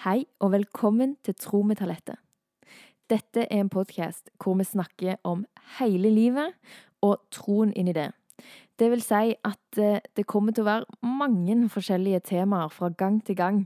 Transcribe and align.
Hei 0.00 0.22
og 0.40 0.54
velkommen 0.54 1.10
til 1.20 1.34
Tro 1.36 1.58
med 1.60 1.76
talentet. 1.76 2.16
Dette 3.12 3.42
er 3.42 3.58
en 3.60 3.68
podkast 3.68 4.30
hvor 4.40 4.54
vi 4.56 4.64
snakker 4.64 5.18
om 5.28 5.42
hele 5.76 6.08
livet 6.08 6.54
og 7.04 7.18
troen 7.28 7.74
inn 7.76 7.90
i 7.90 7.92
det. 7.92 8.06
Det 8.80 8.88
vil 8.88 9.02
si 9.04 9.34
at 9.44 9.76
eh, 9.76 10.00
det 10.16 10.24
kommer 10.24 10.56
til 10.56 10.64
å 10.64 10.70
være 10.70 11.04
mange 11.04 11.68
forskjellige 11.68 12.22
temaer 12.30 12.72
fra 12.72 12.88
gang 12.88 13.18
til 13.26 13.36
gang 13.36 13.58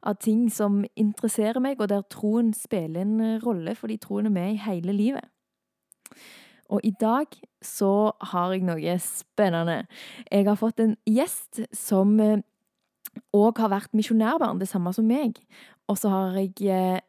av 0.00 0.16
ting 0.16 0.46
som 0.48 0.78
interesserer 0.96 1.60
meg, 1.60 1.76
og 1.76 1.90
der 1.92 2.08
troen 2.08 2.54
spiller 2.56 3.04
en 3.04 3.42
rolle 3.44 3.74
fordi 3.76 3.98
troen 4.00 4.30
er 4.30 4.36
med 4.38 4.54
i 4.54 4.62
hele 4.64 4.94
livet. 4.96 5.28
Og 6.72 6.80
i 6.88 6.94
dag 6.96 7.36
så 7.60 8.14
har 8.32 8.56
jeg 8.56 8.64
noe 8.64 8.96
spennende. 8.96 9.82
Jeg 10.32 10.48
har 10.48 10.56
fått 10.56 10.80
en 10.80 10.96
gjest 11.04 11.66
som 11.76 12.16
òg 13.36 13.60
har 13.60 13.72
vært 13.72 13.94
misjonærbarn, 13.96 14.60
det 14.60 14.70
samme 14.70 14.92
som 14.94 15.06
meg. 15.08 15.40
Og 15.92 15.98
så 16.00 16.08
har 16.08 16.38
jeg 16.40 16.54
eh, 16.72 17.02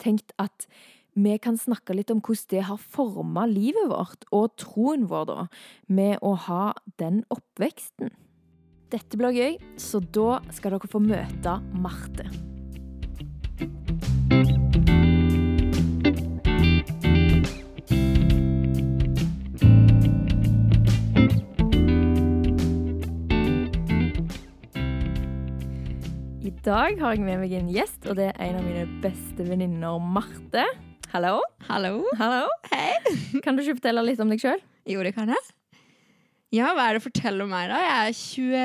tenkt 0.00 0.34
at 0.40 0.68
vi 1.16 1.36
kan 1.42 1.56
snakke 1.58 1.96
litt 1.96 2.12
om 2.12 2.20
hvordan 2.22 2.50
det 2.52 2.66
har 2.68 2.80
forma 2.80 3.46
livet 3.50 3.88
vårt, 3.90 4.28
og 4.30 4.52
troen 4.60 5.08
vår, 5.10 5.24
da, 5.32 5.46
med 5.88 6.20
å 6.22 6.36
ha 6.46 6.70
den 7.02 7.24
oppveksten. 7.32 8.12
Dette 8.90 9.18
blir 9.18 9.34
gøy, 9.34 9.58
så 9.78 10.02
da 10.02 10.38
skal 10.54 10.76
dere 10.76 10.92
få 10.92 11.02
møte 11.02 11.58
Marte. 11.82 12.49
I 26.50 26.62
dag 26.66 26.98
har 26.98 27.12
jeg 27.14 27.22
med 27.22 27.38
meg 27.38 27.52
en 27.54 27.68
gjest, 27.70 28.08
og 28.10 28.16
det 28.18 28.24
er 28.32 28.40
en 28.42 28.56
av 28.58 28.64
mine 28.66 28.82
beste 29.04 29.44
venninner, 29.46 30.00
Marte. 30.02 30.64
Hallo. 31.12 31.36
Hallo. 31.68 32.00
Hallo. 32.18 32.48
Hei. 32.72 33.12
Kan 33.44 33.54
du 33.54 33.62
ikke 33.62 33.76
fortelle 33.76 34.02
litt 34.02 34.18
om 34.18 34.32
deg 34.32 34.42
sjøl? 34.42 34.58
Jo, 34.90 35.04
det 35.06 35.12
kan 35.14 35.30
jeg. 35.30 35.44
Ja, 36.56 36.72
hva 36.74 36.88
er 36.88 36.98
det 36.98 37.04
å 37.04 37.06
fortelle 37.06 37.46
om 37.46 37.54
meg, 37.54 37.70
da? 37.70 37.78
Jeg 37.84 38.10
er 38.10 38.18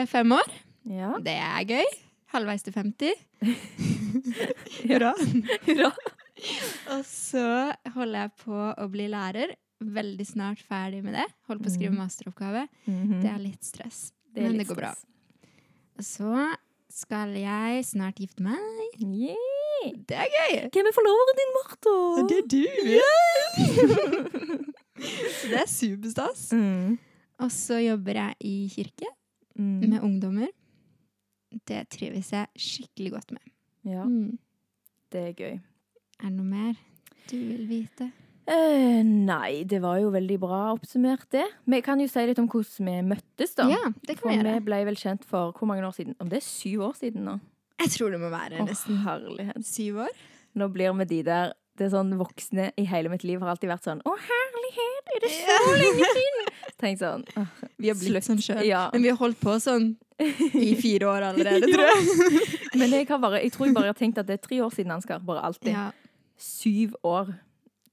25 0.09 0.33
år. 0.39 0.58
Ja. 0.95 1.11
Det 1.30 1.38
er 1.45 1.69
gøy. 1.75 1.94
Halvveis 2.33 2.66
til 2.66 2.73
50. 2.73 3.23
Hurra. 4.89 5.13
Hurra. 5.69 5.94
Og 6.97 7.06
så 7.06 7.47
holder 7.94 8.23
jeg 8.23 8.36
på 8.47 8.67
å 8.73 8.91
bli 8.97 9.11
lærer. 9.13 9.53
Veldig 9.86 10.31
snart 10.33 10.66
ferdig 10.66 11.06
med 11.06 11.19
det. 11.19 11.30
Holder 11.45 11.67
på 11.67 11.75
å 11.75 11.78
skrive 11.78 11.94
masteroppgave. 12.02 12.66
masteroppgave. 12.66 13.09
-hmm. 13.13 13.22
Det 13.22 13.36
er 13.36 13.44
litt 13.45 13.73
stress, 13.73 14.08
Det 14.33 14.41
er 14.41 14.50
men 14.50 14.58
litt 14.58 14.66
det 14.66 14.73
går 14.73 14.81
bra. 14.88 14.95
Og 15.95 16.03
så 16.03 16.31
skal 16.95 17.33
jeg 17.35 17.83
snart 17.85 18.15
gifte 18.21 18.43
meg. 18.45 18.59
Yeah. 19.03 19.91
Det 20.07 20.15
er 20.15 20.29
gøy! 20.31 20.53
Hvem 20.71 20.88
er 20.89 20.95
forloveren 20.95 21.39
din, 21.39 21.51
Martha? 21.57 21.95
Det 22.29 22.38
er 22.39 22.47
du! 22.53 22.63
så 25.35 25.49
det 25.51 25.59
er 25.59 25.67
superstas. 25.69 26.45
Mm. 26.55 26.95
Og 27.43 27.51
så 27.51 27.81
jobber 27.83 28.16
jeg 28.21 28.35
i 28.47 28.55
kirke 28.75 29.11
Mm. 29.55 29.85
med 29.88 30.01
ungdommer. 30.03 30.47
Det 31.67 31.85
trives 31.89 32.31
jeg 32.33 32.47
skikkelig 32.59 33.11
godt 33.13 33.29
med. 33.31 33.43
Ja, 33.88 34.03
Mm. 34.03 34.38
det 35.11 35.21
er 35.29 35.33
gøy. 35.33 35.53
Er 36.19 36.23
det 36.27 36.31
noe 36.33 36.45
mer 36.45 36.73
du 37.31 37.38
vil 37.38 37.63
vite? 37.69 38.11
Eh, 38.45 39.01
nei, 39.01 39.63
det 39.65 39.79
var 39.81 39.97
jo 40.03 40.11
veldig 40.13 40.38
bra 40.43 40.59
oppsummert, 40.75 41.25
det. 41.33 41.45
Vi 41.65 41.79
kan 41.85 42.01
jo 42.01 42.05
si 42.11 42.25
litt 42.29 42.38
om 42.41 42.47
hvordan 42.51 42.89
vi 42.91 42.97
møttes, 43.15 43.55
da. 43.57 43.65
Ja, 43.73 43.81
det 44.05 44.19
For 44.19 44.29
kan 44.29 44.35
vi 44.35 44.43
vi 44.43 44.51
gjøre. 44.51 44.63
ble 44.67 44.79
vel 44.91 44.99
kjent 45.01 45.25
for 45.25 45.53
hvor 45.57 45.69
mange 45.71 45.85
år 45.88 45.95
siden? 45.97 46.13
Om 46.21 46.29
det 46.29 46.38
er 46.43 46.45
syv 46.45 46.83
år 46.91 46.93
siden 46.99 47.25
nå? 47.25 47.39
Jeg 47.81 47.91
tror 47.97 48.13
det 48.13 48.19
må 48.21 48.29
være 48.31 48.61
oh, 48.61 48.67
nesten 48.69 49.01
herlighet. 49.03 49.66
syv 49.67 50.03
år. 50.05 50.13
Nå 50.55 50.69
blir 50.71 50.93
vi 51.01 51.05
de 51.09 51.23
der 51.27 51.53
Det 51.75 51.89
er 51.89 51.91
sånn 51.91 52.13
voksne 52.16 52.69
i 52.79 52.85
hele 52.88 53.09
mitt 53.11 53.25
liv 53.27 53.41
har 53.43 53.49
alltid 53.51 53.67
vært 53.67 53.83
sånn 53.83 53.99
Å, 54.07 54.13
herlighet, 54.29 55.09
er 55.11 55.25
det 55.25 55.31
så 55.33 55.73
lenge 55.81 56.07
siden? 56.16 56.45
Tenk 56.79 57.01
sånn 57.01 57.25
åh, 57.35 57.50
Vi 57.81 57.89
har 57.91 57.97
blitt 58.00 58.23
sånn 58.23 58.39
sjøl. 58.39 58.61
Ja. 58.63 58.85
Men 58.94 59.03
vi 59.03 59.11
har 59.11 59.19
holdt 59.19 59.41
på 59.41 59.57
sånn 59.59 59.89
i 60.55 60.69
fire 60.79 61.09
år 61.11 61.25
allerede, 61.34 61.67
tror 61.73 61.89
jeg. 61.89 62.45
Men 62.79 62.94
jeg, 62.95 63.09
bare, 63.11 63.41
jeg 63.44 63.51
tror 63.51 63.67
jeg 63.67 63.75
bare 63.75 63.91
har 63.91 64.00
tenkt 64.00 64.22
at 64.22 64.29
det 64.29 64.38
er 64.38 64.44
tre 64.45 64.61
år 64.63 64.72
siden, 64.72 64.94
Ansgar. 64.95 65.19
Bare 65.28 65.44
alltid. 65.44 65.73
Ja, 65.75 65.89
Syv 66.39 66.95
år. 67.03 67.34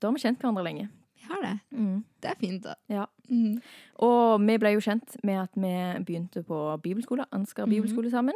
Da 0.03 0.09
har 0.11 0.17
vi 0.17 0.23
kjent 0.25 0.41
hverandre 0.43 0.65
lenge. 0.67 0.89
vi 1.23 1.29
har 1.31 1.43
det. 1.45 1.53
Mm. 1.79 2.01
Det 2.21 2.31
er 2.33 2.39
fint, 2.41 2.63
da. 2.65 2.75
Ja. 2.91 3.05
Mm. 3.31 3.61
Og 4.03 4.41
vi 4.43 4.57
ble 4.59 4.73
jo 4.75 4.81
kjent 4.83 5.15
med 5.23 5.39
at 5.45 5.51
vi 5.55 5.75
begynte 6.09 6.43
på 6.45 6.59
bibelskole, 6.83 7.25
Ansgar 7.33 7.67
Mhm. 7.69 7.71
bibelskole 7.77 8.11
sammen. 8.11 8.35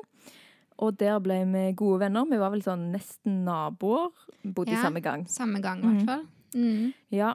Og 0.78 0.97
der 1.00 1.19
ble 1.19 1.41
vi 1.50 1.72
gode 1.75 1.99
venner. 2.05 2.25
Vi 2.31 2.38
var 2.38 2.50
vel 2.55 2.62
sånn 2.62 2.93
nesten 2.93 3.43
naboer. 3.44 4.12
Bodde 4.44 4.72
i 4.72 4.76
samme 4.82 5.00
gang. 5.03 5.26
Samme 5.26 5.60
gang, 5.60 5.82
i 5.82 5.87
Mhm. 5.87 5.97
hvert 5.97 6.06
fall. 6.06 6.25
Mm. 6.55 6.93
Ja. 7.10 7.32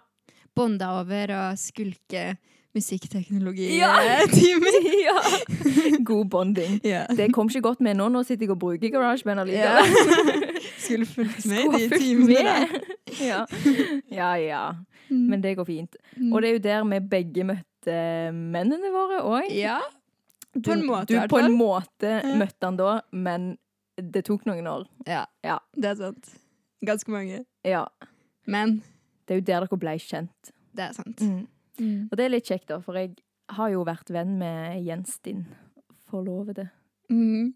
Bonda 0.55 0.99
over 1.01 1.31
og 1.35 1.57
skulke 1.57 2.37
musikkteknologi-timer. 2.75 4.73
Ja. 5.03 5.13
ja. 5.91 5.97
God 6.03 6.29
bonding. 6.29 6.79
Ja. 6.83 7.05
Det 7.09 7.33
kom 7.33 7.47
ikke 7.49 7.61
godt 7.61 7.81
med 7.81 7.97
nå. 7.97 8.07
Nå 8.09 8.23
sitter 8.23 8.45
jeg 8.45 8.51
og 8.51 8.59
bruker 8.59 8.89
GarageBand 8.93 9.47
Ja. 9.51 9.77
allikevel. 9.77 10.61
Skulle 10.85 11.05
fulgt 11.05 11.45
med 11.45 11.57
Skulle 11.65 11.89
de 11.89 11.97
timene. 11.99 12.67
Ja. 13.19 13.45
ja, 14.09 14.29
ja. 14.39 14.61
Mm. 15.09 15.25
Men 15.29 15.41
det 15.43 15.55
går 15.57 15.65
fint. 15.67 15.95
Mm. 16.17 16.29
Og 16.33 16.41
det 16.41 16.49
er 16.49 16.53
jo 16.55 16.61
der 16.67 16.85
vi 16.91 16.99
begge 17.11 17.43
møtte 17.49 17.97
mennene 18.33 18.91
våre 18.93 19.19
òg. 19.27 19.49
Ja, 19.55 19.79
Du, 20.53 20.61
på 20.67 20.73
en 20.75 20.85
måte, 20.85 21.07
du 21.07 21.15
du 21.19 21.27
på 21.31 21.39
en 21.39 21.53
måte 21.55 22.09
møtte 22.35 22.65
han 22.67 22.75
da, 22.79 23.01
men 23.11 23.57
det 23.95 24.25
tok 24.27 24.43
noen 24.49 24.67
år. 24.67 24.87
ja. 25.07 25.25
Ja. 25.43 25.59
Det 25.75 25.89
er 25.93 25.95
sant. 25.95 26.31
Ganske 26.83 27.11
mange. 27.13 27.43
Ja. 27.63 27.85
Men 28.47 28.81
Det 29.27 29.35
er 29.35 29.39
jo 29.39 29.45
der 29.47 29.65
dere 29.67 29.77
ble 29.79 29.93
kjent. 30.01 30.51
det 30.75 30.83
er 30.89 30.93
sant. 30.97 31.19
Mm. 31.21 31.47
Mm. 31.79 32.07
Og 32.11 32.17
det 32.17 32.25
er 32.25 32.29
litt 32.33 32.45
kjekt, 32.49 32.67
da, 32.67 32.79
for 32.83 32.93
jeg 32.99 33.15
har 33.49 33.69
jo 33.71 33.83
vært 33.87 34.09
venn 34.11 34.37
med 34.39 34.83
Jens 34.85 35.19
din 35.23 35.45
forlovede 36.09 36.69
Mm. 37.09 37.53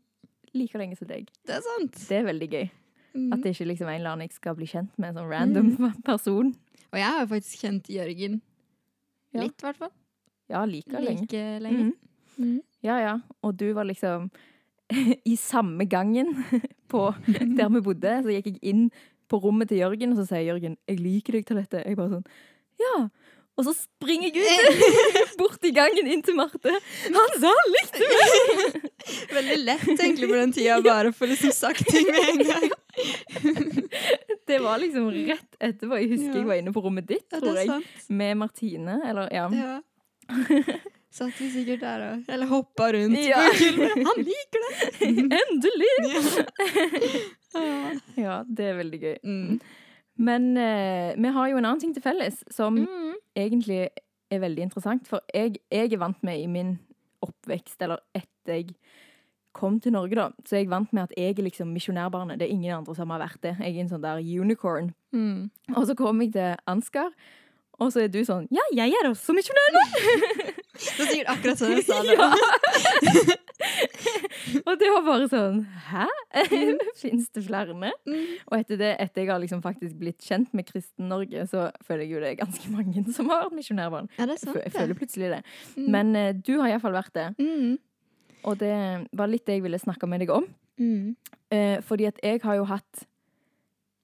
like 0.53 0.77
lenge 0.77 0.97
som 0.97 1.07
deg. 1.07 1.29
Det 1.47 1.55
er 1.55 1.61
sant. 1.63 1.93
Det 2.09 2.17
er 2.17 2.25
veldig 2.27 2.49
gøy. 2.51 2.69
Mm. 3.15 3.31
At 3.33 3.43
det 3.43 3.53
ikke 3.55 3.69
liksom 3.69 3.87
en 3.87 3.95
eller 3.95 4.11
annen 4.11 4.27
jeg 4.27 4.35
skal 4.35 4.55
bli 4.57 4.65
kjent 4.67 4.91
med, 4.99 5.09
en 5.09 5.15
sånn 5.21 5.29
random 5.31 5.69
person. 6.09 6.49
Og 6.91 6.99
jeg 6.99 7.07
har 7.07 7.21
jo 7.23 7.29
faktisk 7.31 7.61
kjent 7.63 7.87
Jørgen 7.91 8.41
Ja. 9.33 9.41
litt, 9.41 9.55
i 9.59 9.65
hvert 9.65 9.77
fall. 9.79 9.91
Ja, 10.51 10.65
like 10.65 10.91
lenge. 10.99 11.21
Like 11.25 11.45
lenge. 11.63 11.85
Mhm. 11.85 11.93
Mm. 12.37 12.59
Ja, 12.83 12.97
ja. 12.99 13.13
Og 13.41 13.55
du 13.57 13.69
var 13.73 13.85
liksom 13.87 14.29
i 15.31 15.35
samme 15.39 15.85
gangen 15.89 16.33
på 16.91 17.07
der 17.25 17.69
vi 17.71 17.81
bodde. 17.81 18.17
Så 18.23 18.35
gikk 18.35 18.51
jeg 18.51 18.59
inn 18.61 18.89
på 19.31 19.39
rommet 19.41 19.71
til 19.71 19.79
Jørgen, 19.81 20.11
og 20.13 20.19
så 20.19 20.27
sier 20.27 20.51
Jørgen 20.53 20.75
'Jeg 20.87 20.99
liker 20.99 21.33
deg 21.33 21.45
til 21.47 21.57
dette'. 21.57 21.85
Jeg 21.87 21.95
bare 21.97 22.09
sånn 22.19 22.27
'Ja'. 22.79 23.09
Og 23.55 23.63
så 23.63 23.71
springer 23.77 24.35
jeg 24.35 24.73
ut 25.23 25.35
bort 25.39 25.63
i 25.63 25.71
gangen 25.71 26.09
inn 26.11 26.21
til 26.25 26.35
Marte. 26.35 26.73
Han 27.05 27.35
sa 27.39 27.51
han 27.55 27.69
likte 27.75 28.09
meg! 28.11 28.89
Veldig 29.37 29.57
lett 29.63 29.85
egentlig 29.95 30.27
på 30.31 30.35
den 30.41 30.51
tida, 30.57 30.81
bare 30.89 31.13
for 31.15 31.31
liksom 31.31 31.53
sagt 31.55 31.87
ting 31.87 32.09
med 32.11 32.33
en 32.33 32.43
gang. 32.49 32.67
Det 34.47 34.59
var 34.61 34.77
liksom 34.83 35.07
rett 35.13 35.55
etterpå. 35.59 36.01
Jeg 36.01 36.09
husker 36.11 36.33
Ja. 36.33 36.41
jeg 36.41 36.49
var 36.51 36.59
inne 36.59 36.73
på 36.75 36.83
rommet 36.83 37.07
ditt, 37.09 37.25
Ja, 37.31 37.39
tror 37.39 37.55
jeg. 37.61 37.67
sant. 37.71 38.09
Med 38.09 38.37
Martine, 38.43 38.99
eller 39.07 39.31
ja. 39.33 39.47
Ja. 39.55 39.79
Satt 41.15 41.37
vi 41.39 41.47
sikkert 41.53 41.79
der 41.85 42.01
og 42.09 42.29
Eller 42.33 42.49
hoppa 42.51 42.89
rundt 42.91 43.19
Ja. 43.23 43.39
Han 43.39 44.19
liker 44.19 44.65
det! 44.65 45.09
Endelig! 45.39 45.93
Ja. 47.55 47.91
Ja, 48.19 48.35
det 48.47 48.65
er 48.67 48.79
veldig 48.81 48.99
gøy. 48.99 49.15
Mm. 49.23 49.59
Men 50.17 50.55
eh, 50.57 51.13
vi 51.19 51.31
har 51.35 51.49
jo 51.51 51.57
en 51.57 51.65
annen 51.65 51.79
ting 51.81 51.93
til 51.95 52.01
felles 52.05 52.43
som 52.53 52.75
Mm. 52.79 53.13
egentlig 53.35 53.89
er 54.31 54.39
veldig 54.39 54.63
interessant. 54.69 55.07
For 55.07 55.19
jeg, 55.33 55.57
jeg 55.71 55.91
er 55.93 55.97
vant 56.01 56.21
med 56.23 56.39
i 56.39 56.47
min 56.47 56.79
oppvekst, 57.21 57.81
eller 57.81 57.99
etter 58.15 58.53
jeg 58.59 58.75
kom 59.55 59.79
til 59.79 59.93
Norge, 59.95 60.15
da, 60.15 60.29
så 60.45 60.55
er 60.55 60.63
jeg 60.65 60.69
vant 60.69 60.91
med 60.93 61.03
at 61.03 61.13
jeg 61.17 61.37
er 61.39 61.43
liksom 61.43 61.67
misjonærbarnet. 61.73 62.37
Det 62.39 62.47
er 62.49 62.53
ingen 62.53 62.73
andre 62.75 62.95
som 62.95 63.09
har 63.09 63.19
vært 63.23 63.41
det. 63.41 63.55
Jeg 63.59 63.75
er 63.77 63.81
en 63.85 63.89
sånn 63.89 64.01
der 64.03 64.19
unicorn. 64.19 64.93
Mm. 65.15 65.49
Og 65.75 65.87
så 65.87 65.95
kom 65.95 66.21
jeg 66.21 66.33
til 66.33 66.55
Ansgar, 66.67 67.11
og 67.79 67.91
så 67.91 68.03
er 68.03 68.07
du 68.07 68.21
sånn 68.23 68.47
Ja, 68.51 68.63
jeg 68.75 68.91
er 68.95 69.09
også 69.09 69.33
misjonær! 69.35 69.79
Det 70.75 71.07
sikkert 71.09 71.31
akkurat 71.33 71.61
sånn 71.61 71.75
jeg 71.75 71.87
sa 71.87 72.01
det. 72.05 72.15
Ja. 72.25 73.41
og 74.67 74.75
det 74.77 74.89
var 74.91 75.03
bare 75.05 75.27
sånn 75.31 75.61
Hæ? 75.87 76.05
Fins 77.01 77.29
det 77.33 77.45
flere? 77.45 77.73
Mm. 77.73 77.93
Og 78.49 78.57
etter 78.57 78.79
det, 78.79 78.91
etter 79.01 79.23
jeg 79.23 79.31
har 79.31 79.39
liksom 79.41 79.61
faktisk 79.63 79.95
blitt 79.99 80.25
kjent 80.25 80.51
med 80.55 80.67
Kristen-Norge, 80.67 81.45
så 81.49 81.69
føler 81.87 82.05
jeg 82.05 82.11
jo 82.13 82.21
det 82.23 82.33
er 82.33 82.37
ganske 82.43 82.71
mange 82.73 83.05
som 83.15 83.31
har 83.31 83.45
vært 83.45 83.57
misjonærbarn. 83.57 84.11
Ja, 84.19 84.27
det 84.27 84.35
er 84.35 84.43
sant. 84.43 84.59
Jeg 84.59 84.75
føler 84.75 84.99
plutselig 84.99 85.31
det. 85.37 85.41
Mm. 85.77 85.87
Men 85.95 86.13
eh, 86.19 86.31
du 86.35 86.53
har 86.59 86.73
iallfall 86.73 86.97
vært 86.97 87.15
det. 87.17 87.27
mm. 87.39 87.75
Og 88.45 88.59
det 88.61 88.75
var 89.17 89.29
litt 89.31 89.45
det 89.47 89.57
jeg 89.57 89.65
ville 89.65 89.79
snakke 89.81 90.05
med 90.05 90.21
deg 90.21 90.29
om. 90.29 90.45
Mm. 90.77 91.15
Eh, 91.49 91.79
fordi 91.81 92.05
at 92.05 92.19
jeg 92.21 92.43
har 92.43 92.59
jo 92.59 92.67
hatt 92.69 93.05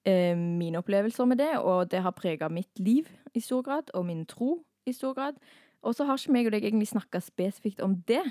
eh, 0.08 0.34
mine 0.34 0.80
opplevelser 0.82 1.28
med 1.30 1.38
det, 1.38 1.52
og 1.60 1.90
det 1.92 2.02
har 2.02 2.16
prega 2.16 2.48
mitt 2.50 2.82
liv 2.82 3.06
i 3.34 3.40
stor 3.40 3.62
grad, 3.62 3.92
og 3.94 4.06
min 4.08 4.24
tro 4.26 4.56
i 4.86 4.92
stor 4.92 5.14
grad. 5.14 5.38
Og 5.82 5.94
så 5.94 6.06
har 6.06 6.16
ikke 6.16 6.32
meg 6.32 6.46
og 6.46 6.52
deg 6.52 6.62
egentlig 6.64 6.88
snakka 6.92 7.20
spesifikt 7.20 7.80
om 7.82 8.02
det. 8.06 8.22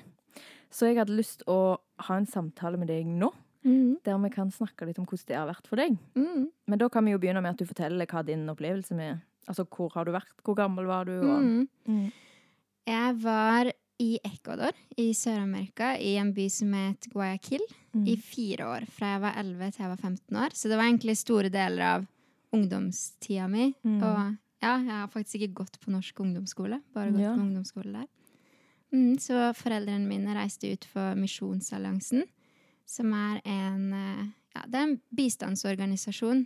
Så 0.72 0.88
jeg 0.88 0.98
hadde 0.98 1.16
lyst 1.18 1.44
å 1.52 1.78
ha 2.08 2.16
en 2.16 2.26
samtale 2.26 2.78
med 2.80 2.88
deg 2.88 3.06
nå, 3.06 3.32
Mm. 3.64 3.98
der 4.04 4.18
vi 4.18 4.30
kan 4.34 4.50
snakke 4.50 4.88
litt 4.88 4.98
om 4.98 5.06
hvordan 5.06 5.26
det 5.28 5.36
har 5.38 5.48
vært 5.48 5.68
for 5.68 5.76
deg. 5.76 5.98
Mm. 6.16 6.48
Men 6.68 6.80
da 6.80 6.88
kan 6.90 7.06
vi 7.06 7.12
jo 7.12 7.20
begynne 7.20 7.44
med 7.44 7.52
at 7.52 7.58
du 7.58 7.66
forteller 7.66 8.08
hva 8.08 8.24
din 8.26 8.48
opplevelse 8.50 8.96
med 8.96 9.22
Altså, 9.50 9.66
hvor 9.68 9.90
har 9.94 10.06
du 10.06 10.12
vært? 10.12 10.30
Hvor 10.46 10.56
gammel 10.56 10.86
var 10.86 11.04
du? 11.06 11.12
Og, 11.20 11.42
Mm. 11.42 11.68
Mm. 11.88 12.12
Jeg 12.88 13.16
var 13.22 13.72
i 14.00 14.20
Ecuador 14.24 14.72
i 14.98 15.12
Sør-Amerika, 15.14 15.98
i 16.00 16.16
en 16.18 16.32
by 16.34 16.48
som 16.48 16.72
het 16.74 17.08
Guayaquil, 17.12 17.60
Mm. 17.94 18.08
i 18.08 18.16
fire 18.16 18.66
år. 18.66 18.88
Fra 18.88 19.08
jeg 19.18 19.22
var 19.22 19.34
11 19.36 19.72
til 19.74 19.84
jeg 19.84 19.90
var 19.90 19.98
15 19.98 20.38
år. 20.38 20.50
Så 20.54 20.70
det 20.70 20.78
var 20.78 20.86
egentlig 20.86 21.18
store 21.18 21.50
deler 21.50 21.82
av 21.82 22.08
ungdomstida 22.54 23.48
mi. 23.50 23.74
Mm. 23.86 24.02
Og 24.04 24.38
ja, 24.62 24.76
jeg 24.78 24.92
har 24.92 25.08
faktisk 25.10 25.36
ikke 25.42 25.54
gått 25.64 25.80
på 25.82 25.92
norsk 25.94 26.20
ungdomsskole, 26.24 26.82
bare 26.94 27.12
gått 27.12 27.22
Ja. 27.22 27.34
på 27.36 27.42
ungdomsskole 27.46 27.92
der. 27.94 28.08
Mm, 28.94 29.18
så 29.20 29.54
foreldrene 29.56 30.08
mine 30.08 30.34
reiste 30.36 30.72
ut 30.74 30.86
for 30.86 31.16
Misjonsalliansen, 31.16 32.26
som 32.86 33.14
er 33.14 33.42
en 33.46 33.94
eh, 33.94 34.26
Ja, 34.54 34.66
det 34.68 34.76
er 34.76 34.84
en 34.84 34.98
bistandsorganisasjon 35.16 36.42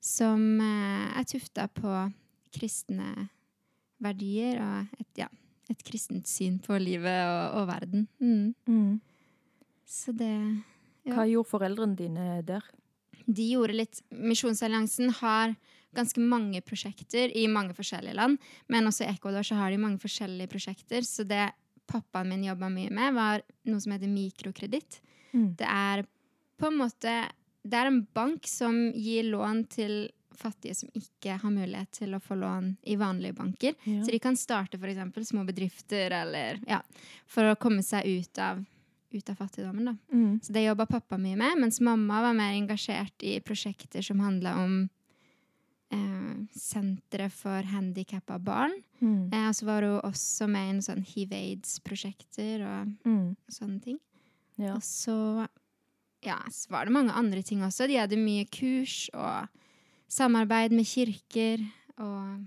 som 0.00 0.60
eh, 0.60 1.18
er 1.20 1.24
tufta 1.28 1.66
på 1.68 2.12
kristne 2.56 3.28
verdier 4.00 4.56
og 4.62 4.86
et, 4.98 5.08
ja, 5.20 5.26
et 5.68 5.82
kristent 5.84 6.26
syn 6.26 6.56
på 6.64 6.78
livet 6.80 7.26
og, 7.28 7.60
og 7.60 7.68
verden. 7.68 8.08
Mm. 8.20 8.54
Mm. 8.66 9.00
Så 9.86 10.12
det 10.16 10.32
Ja. 11.04 11.16
Hva 11.16 11.24
gjorde 11.26 11.50
foreldrene 11.50 11.96
dine 11.98 12.42
der? 12.46 12.62
De 13.26 13.42
gjorde 13.52 13.74
litt 13.74 14.00
Misjonsalliansen 14.14 15.10
har 15.18 15.56
ganske 15.96 16.20
mange 16.20 16.62
prosjekter 16.64 17.32
i 17.36 17.46
mange 17.50 17.74
forskjellige 17.76 18.16
land. 18.16 18.38
Men 18.72 18.88
også 18.88 19.04
i 19.04 19.12
Ecuador 19.12 19.46
så 19.46 19.58
har 19.60 19.70
de 19.70 19.80
mange 19.82 20.00
forskjellige 20.02 20.50
prosjekter. 20.52 21.04
Så 21.06 21.26
det 21.28 21.50
pappaen 21.90 22.30
min 22.32 22.46
jobba 22.46 22.70
mye 22.72 22.90
med, 22.94 23.14
var 23.14 23.44
noe 23.68 23.82
som 23.82 23.94
heter 23.94 24.10
mikrokreditt. 24.10 25.00
Mm. 25.32 25.52
Det 25.58 25.68
er 25.68 26.04
på 26.60 26.68
en 26.68 26.82
måte 26.82 27.12
Det 27.62 27.78
er 27.78 27.86
en 27.86 28.02
bank 28.14 28.48
som 28.50 28.74
gir 28.90 29.22
lån 29.30 29.60
til 29.70 30.10
fattige 30.34 30.74
som 30.74 30.88
ikke 30.98 31.36
har 31.38 31.52
mulighet 31.54 31.92
til 31.94 32.16
å 32.16 32.20
få 32.20 32.34
lån 32.34 32.72
i 32.90 32.96
vanlige 32.98 33.36
banker. 33.38 33.76
Ja. 33.84 34.00
Så 34.02 34.10
de 34.10 34.18
kan 34.18 34.36
starte 34.36 34.80
f.eks. 34.80 35.28
små 35.28 35.44
bedrifter 35.46 36.10
eller 36.10 36.58
ja, 36.66 36.80
for 37.26 37.52
å 37.52 37.58
komme 37.60 37.84
seg 37.86 38.08
ut 38.08 38.40
av, 38.42 38.64
ut 39.12 39.30
av 39.30 39.38
fattigdommen. 39.38 39.92
da. 39.92 39.94
Mm. 40.10 40.40
Så 40.42 40.56
det 40.56 40.64
jobba 40.64 40.88
pappa 40.90 41.20
mye 41.22 41.38
med, 41.38 41.60
mens 41.62 41.78
mamma 41.80 42.22
var 42.26 42.34
mer 42.34 42.56
engasjert 42.56 43.22
i 43.22 43.36
prosjekter 43.44 44.02
som 44.02 44.20
handla 44.24 44.56
om 44.64 44.88
eh, 45.92 46.46
sentre 46.56 47.28
for 47.30 47.62
handikappa 47.62 48.38
barn. 48.42 48.72
Mm. 49.02 49.28
Eh, 49.32 49.48
og 49.48 49.54
så 49.54 49.66
var 49.68 49.82
hun 49.82 50.00
også 50.00 50.48
med 50.48 50.66
i 50.66 50.70
en 50.70 50.80
sånn 50.82 51.04
hiv-aids-prosjekter 51.04 52.62
og 52.66 52.94
Mm. 53.06 53.36
sånne 53.50 53.82
ting. 53.82 53.98
Ja. 54.58 54.74
Og 54.74 54.80
så, 54.82 55.46
ja, 56.22 56.38
så 56.50 56.70
var 56.70 56.84
det 56.86 56.92
mange 56.92 57.12
andre 57.12 57.42
ting 57.42 57.60
også. 57.62 57.86
De 57.88 57.96
hadde 57.96 58.16
mye 58.16 58.44
kurs 58.50 59.08
og 59.14 59.48
samarbeid 60.08 60.72
med 60.72 60.84
kirker 60.86 61.58
og 61.98 62.46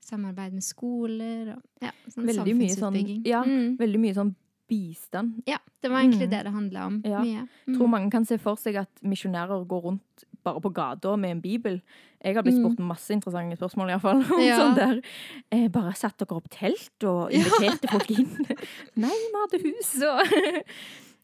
samarbeid 0.00 0.52
med 0.52 0.62
skoler 0.64 1.54
og 1.56 1.62
ja, 1.82 1.90
sånn 2.08 2.26
Veldig 2.26 2.56
mye 2.56 2.76
sånn- 2.76 3.26
ja. 3.26 3.42
Mm. 3.44 3.76
Veldig 3.78 3.98
mye 4.00 4.14
sånn 4.14 4.34
bistand. 4.68 5.42
ja, 5.46 5.58
det 5.82 5.90
var 5.90 6.02
egentlig 6.02 6.28
Mm. 6.28 6.30
det 6.30 6.44
det 6.44 6.52
handla 6.52 6.86
om. 6.86 7.02
Ja. 7.04 7.22
Mye. 7.22 7.48
Jeg 7.66 7.76
tror 7.76 7.88
mange 7.88 8.10
kan 8.10 8.24
se 8.24 8.36
for 8.38 8.56
seg 8.56 8.76
at 8.76 8.90
misjonærer 9.02 9.66
går 9.66 9.82
rundt 9.82 10.24
bare 10.48 10.60
på 10.64 10.72
gata 10.74 11.16
med 11.16 11.36
en 11.36 11.40
bibel. 11.44 11.80
Jeg 12.24 12.34
har 12.34 12.42
blitt 12.42 12.56
Mm. 12.58 12.64
spurt 12.74 12.80
masse 12.82 13.10
interessante 13.14 13.56
spørsmål, 13.60 13.92
iallfall. 13.94 14.22
Ja. 14.48 14.56
sånn 14.58 14.74
der. 14.78 15.02
Eh, 15.52 15.68
bare 15.68 15.92
satte 15.94 16.24
dere 16.26 16.40
opp 16.40 16.48
telt 16.50 17.04
og 17.06 17.30
inviterte 17.30 17.88
folk 17.92 18.10
inn? 18.10 18.32
Nei, 19.04 19.12
vi 19.14 19.42
hadde 19.44 19.62
hus 19.68 19.92
og 20.02 20.24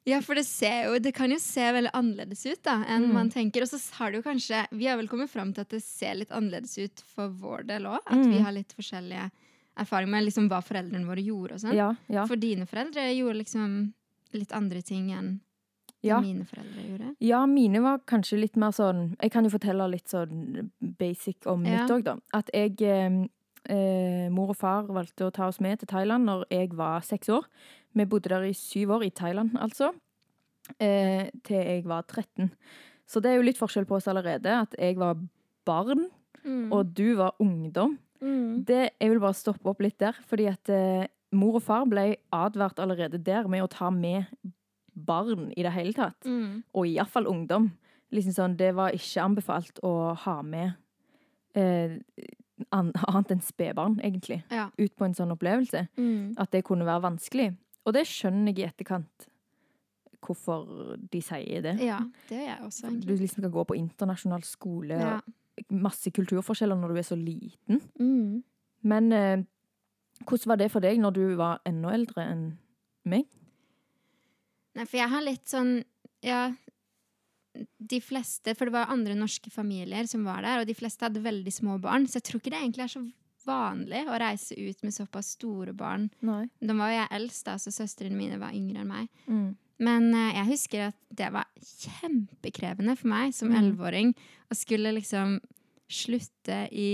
Ja, 0.06 0.18
for 0.20 0.36
det 0.36 0.44
ser 0.44 0.82
jo 0.90 0.98
Det 1.00 1.14
kan 1.16 1.32
jo 1.32 1.38
se 1.40 1.64
veldig 1.72 1.90
annerledes 1.96 2.42
ut 2.44 2.60
da 2.62 2.74
enn 2.84 3.06
Mm. 3.08 3.12
man 3.16 3.30
tenker. 3.32 3.62
Og 3.64 3.68
så 3.72 3.78
har 3.96 4.10
det 4.12 4.20
jo 4.20 4.26
kanskje 4.30 4.66
Vi 4.70 4.84
har 4.86 4.98
vel 5.00 5.08
kommet 5.08 5.30
fram 5.32 5.54
til 5.56 5.62
at 5.64 5.70
det 5.72 5.82
ser 5.82 6.14
litt 6.14 6.28
annerledes 6.30 6.76
ut 6.78 7.00
for 7.14 7.28
vår 7.32 7.64
del 7.66 7.84
òg. 7.88 8.00
At 8.06 8.18
Mm. 8.20 8.30
vi 8.30 8.38
har 8.44 8.52
litt 8.52 8.74
forskjellige 8.76 9.30
erfaringer 9.80 10.10
med 10.12 10.24
liksom 10.28 10.48
hva 10.50 10.60
foreldrene 10.62 11.06
våre 11.08 11.24
gjorde 11.24 11.52
og 11.56 11.60
sånn. 11.64 11.74
Ja, 11.74 11.94
ja. 12.12 12.26
For 12.26 12.36
dine 12.36 12.66
foreldre 12.68 13.08
gjorde 13.16 13.40
liksom 13.40 13.94
litt 14.34 14.52
andre 14.52 14.82
ting 14.82 15.08
enn 15.10 15.40
Ja. 16.04 16.20
mine 16.20 16.44
foreldre 16.48 16.84
gjorde. 16.84 17.12
Ja, 17.24 17.44
mine 17.50 17.80
var 17.84 18.02
kanskje 18.10 18.38
litt 18.40 18.58
mer 18.60 18.74
sånn 18.76 19.16
Jeg 19.20 19.32
kan 19.32 19.46
jo 19.46 19.52
fortelle 19.54 19.86
litt 19.90 20.12
sånn 20.12 20.70
basic 21.00 21.48
om 21.50 21.64
mitt 21.64 21.90
òg, 21.90 22.04
da. 22.06 22.16
At 22.36 22.50
jeg 22.54 22.76
eh, 22.84 24.28
Mor 24.34 24.52
og 24.52 24.58
far 24.60 24.88
valgte 24.92 25.28
å 25.28 25.32
ta 25.34 25.48
oss 25.48 25.60
med 25.64 25.80
til 25.80 25.88
Thailand 25.88 26.28
når 26.28 26.44
jeg 26.52 26.74
var 26.76 27.04
seks 27.06 27.30
år. 27.32 27.46
Vi 27.94 28.04
bodde 28.04 28.28
der 28.28 28.44
i 28.44 28.52
syv 28.56 28.96
år, 28.98 29.06
i 29.06 29.14
Thailand 29.14 29.56
altså. 29.56 29.94
Eh, 30.80 31.30
til 31.44 31.60
jeg 31.60 31.84
var 31.88 32.04
13. 32.08 32.50
Så 33.08 33.20
det 33.20 33.30
er 33.30 33.38
jo 33.38 33.46
litt 33.46 33.60
forskjell 33.60 33.86
på 33.88 33.96
oss 33.98 34.08
allerede. 34.08 34.52
At 34.64 34.76
jeg 34.78 34.96
var 35.00 35.16
barn, 35.64 36.08
og 36.72 36.92
du 36.96 37.16
var 37.16 37.36
ungdom. 37.40 37.98
mm. 38.20 38.64
Det, 38.64 38.90
jeg 39.00 39.10
vil 39.10 39.20
bare 39.20 39.36
stoppe 39.36 39.68
opp 39.70 39.80
litt 39.80 39.98
der, 39.98 40.16
fordi 40.28 40.46
at 40.50 40.68
eh, 40.68 41.06
mor 41.32 41.56
og 41.58 41.64
far 41.64 41.86
ble 41.88 42.16
advart 42.32 42.78
allerede 42.78 43.18
der 43.18 43.48
med 43.48 43.64
å 43.64 43.70
ta 43.70 43.90
med 43.90 44.28
barn 44.96 45.52
i 45.56 45.62
det 45.62 45.72
hele 45.72 45.92
tatt 45.92 46.24
Mm. 46.24 46.62
og 46.74 46.86
iallfall 46.86 47.26
ungdom. 47.26 47.70
Liksom 48.12 48.32
sånn, 48.32 48.56
det 48.56 48.74
var 48.74 48.90
ikke 48.92 49.22
anbefalt 49.24 49.80
å 49.82 50.14
ha 50.16 50.42
med 50.42 50.74
eh, 51.56 51.98
annet 52.72 53.30
enn 53.30 53.40
spedbarn, 53.42 54.00
egentlig, 54.02 54.42
Ja. 54.50 54.70
ut 54.78 54.96
på 54.96 55.04
en 55.04 55.14
sånn 55.14 55.30
opplevelse. 55.36 55.88
Mm. 55.96 56.34
At 56.38 56.50
det 56.50 56.64
kunne 56.64 56.84
være 56.84 57.02
vanskelig. 57.02 57.56
Og 57.86 57.92
det 57.92 58.06
skjønner 58.06 58.54
jeg 58.56 58.58
i 58.58 58.70
etterkant 58.72 59.28
hvorfor 60.24 60.96
de 61.10 61.20
sier 61.20 61.60
det. 61.62 61.78
ja, 61.80 61.98
det 62.28 62.38
gjør 62.38 62.46
jeg 62.46 62.58
også, 62.64 62.80
Du 62.82 62.88
egentlig. 62.88 63.18
liksom 63.20 63.40
skal 63.42 63.50
gå 63.50 63.64
på 63.66 63.76
internasjonal 63.76 64.42
skole, 64.42 64.98
Ja. 64.98 65.20
masse 65.70 66.10
kulturforskjeller 66.10 66.76
når 66.80 66.88
du 66.88 66.96
er 66.96 67.02
så 67.02 67.16
liten. 67.16 67.80
Mm. 68.00 68.42
Men 68.82 69.12
eh, 69.12 69.42
hvordan 70.24 70.46
var 70.46 70.56
det 70.56 70.70
for 70.70 70.80
deg 70.80 70.98
når 70.98 71.12
du 71.12 71.36
var 71.36 71.60
enda 71.66 71.90
eldre 71.92 72.22
enn 72.30 72.58
meg? 73.04 73.24
Nei, 74.74 74.84
for 74.90 74.98
jeg 74.98 75.10
har 75.12 75.22
litt 75.22 75.46
sånn 75.50 75.74
Ja, 76.26 76.48
de 77.78 78.00
fleste 78.02 78.54
For 78.58 78.66
det 78.66 78.74
var 78.74 78.90
andre 78.90 79.14
norske 79.14 79.50
familier 79.54 80.08
som 80.10 80.24
var 80.26 80.42
der, 80.42 80.62
og 80.62 80.66
de 80.66 80.74
fleste 80.74 81.06
hadde 81.06 81.22
veldig 81.22 81.52
små 81.54 81.76
barn, 81.82 82.08
så 82.10 82.18
jeg 82.18 82.26
tror 82.30 82.40
ikke 82.42 82.50
det 82.54 82.62
egentlig 82.64 82.86
er 82.88 82.94
så 82.96 83.04
vanlig 83.44 84.00
å 84.08 84.16
reise 84.18 84.56
ut 84.56 84.80
med 84.82 84.94
såpass 84.96 85.34
store 85.36 85.74
barn. 85.76 86.06
Nei. 86.24 86.46
Da 86.64 86.72
var 86.78 86.88
jo 86.90 86.96
jeg 86.96 87.10
eldst, 87.18 87.42
da, 87.44 87.58
så 87.60 87.70
søstrene 87.76 88.16
mine 88.16 88.38
var 88.40 88.54
yngre 88.56 88.80
enn 88.80 88.88
meg. 88.88 89.10
Mm. 89.28 89.50
Men 89.84 90.06
uh, 90.16 90.30
jeg 90.32 90.48
husker 90.48 90.86
at 90.88 90.96
det 91.12 91.28
var 91.34 91.44
kjempekrevende 91.60 92.94
for 92.96 93.12
meg 93.12 93.34
som 93.36 93.52
Mm. 93.52 93.58
elleveåring 93.60 94.14
å 94.48 94.56
skulle 94.56 94.94
liksom 94.96 95.36
slutte 95.92 96.62
i 96.72 96.88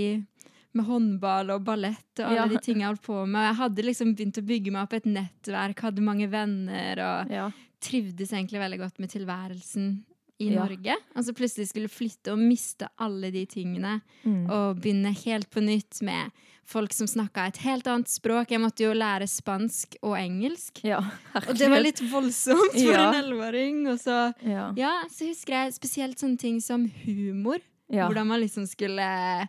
med 0.73 0.85
håndball 0.85 1.49
og 1.51 1.63
ballett 1.65 2.19
og 2.19 2.25
alle 2.25 2.35
Ja. 2.35 2.47
de 2.47 2.57
tingene 2.57 2.81
jeg 2.85 2.91
holdt 2.95 3.01
på 3.07 3.27
med. 3.27 3.41
Jeg 3.49 3.55
hadde 3.55 3.83
liksom 3.83 4.15
begynt 4.15 4.37
å 4.39 4.45
bygge 4.47 4.71
meg 4.71 4.83
opp 4.83 4.93
et 4.93 5.05
nettverk, 5.05 5.79
hadde 5.79 6.01
mange 6.01 6.29
venner 6.29 6.99
og 6.99 7.31
Ja. 7.31 7.51
trivdes 7.81 8.31
egentlig 8.31 8.59
veldig 8.61 8.79
godt 8.79 8.99
med 8.99 9.09
tilværelsen 9.09 10.03
i 10.39 10.49
Ja. 10.53 10.63
Norge. 10.65 10.95
Og 11.15 11.23
så 11.23 11.33
plutselig 11.33 11.67
skulle 11.69 11.87
flytte 11.89 12.31
og 12.31 12.39
miste 12.39 12.87
alle 12.99 13.31
de 13.31 13.45
tingene 13.45 14.01
Mm. 14.25 14.49
og 14.49 14.79
begynne 14.81 15.13
helt 15.25 15.49
på 15.51 15.61
nytt 15.61 16.01
med 16.01 16.31
folk 16.65 16.93
som 16.93 17.05
snakka 17.05 17.47
et 17.47 17.57
helt 17.57 17.85
annet 17.85 18.07
språk. 18.07 18.49
Jeg 18.49 18.59
måtte 18.61 18.79
jo 18.85 18.93
lære 18.93 19.27
spansk 19.27 19.97
og 20.01 20.15
engelsk. 20.17 20.83
ja. 20.83 20.99
Og 21.35 21.57
det 21.57 21.69
var 21.69 21.81
litt 21.81 21.99
voldsomt 21.99 22.71
for 22.71 22.91
Ja. 22.93 23.11
en 23.11 23.23
elleveåring. 23.25 23.85
Så, 23.99 24.33
Ja. 24.41 24.71
så 25.09 25.27
husker 25.27 25.53
jeg 25.65 25.73
spesielt 25.73 26.17
sånne 26.17 26.39
ting 26.39 26.59
som 26.61 26.87
humor. 26.87 27.59
Hvordan 27.91 28.25
man 28.27 28.39
liksom 28.39 28.65
skulle 28.65 29.47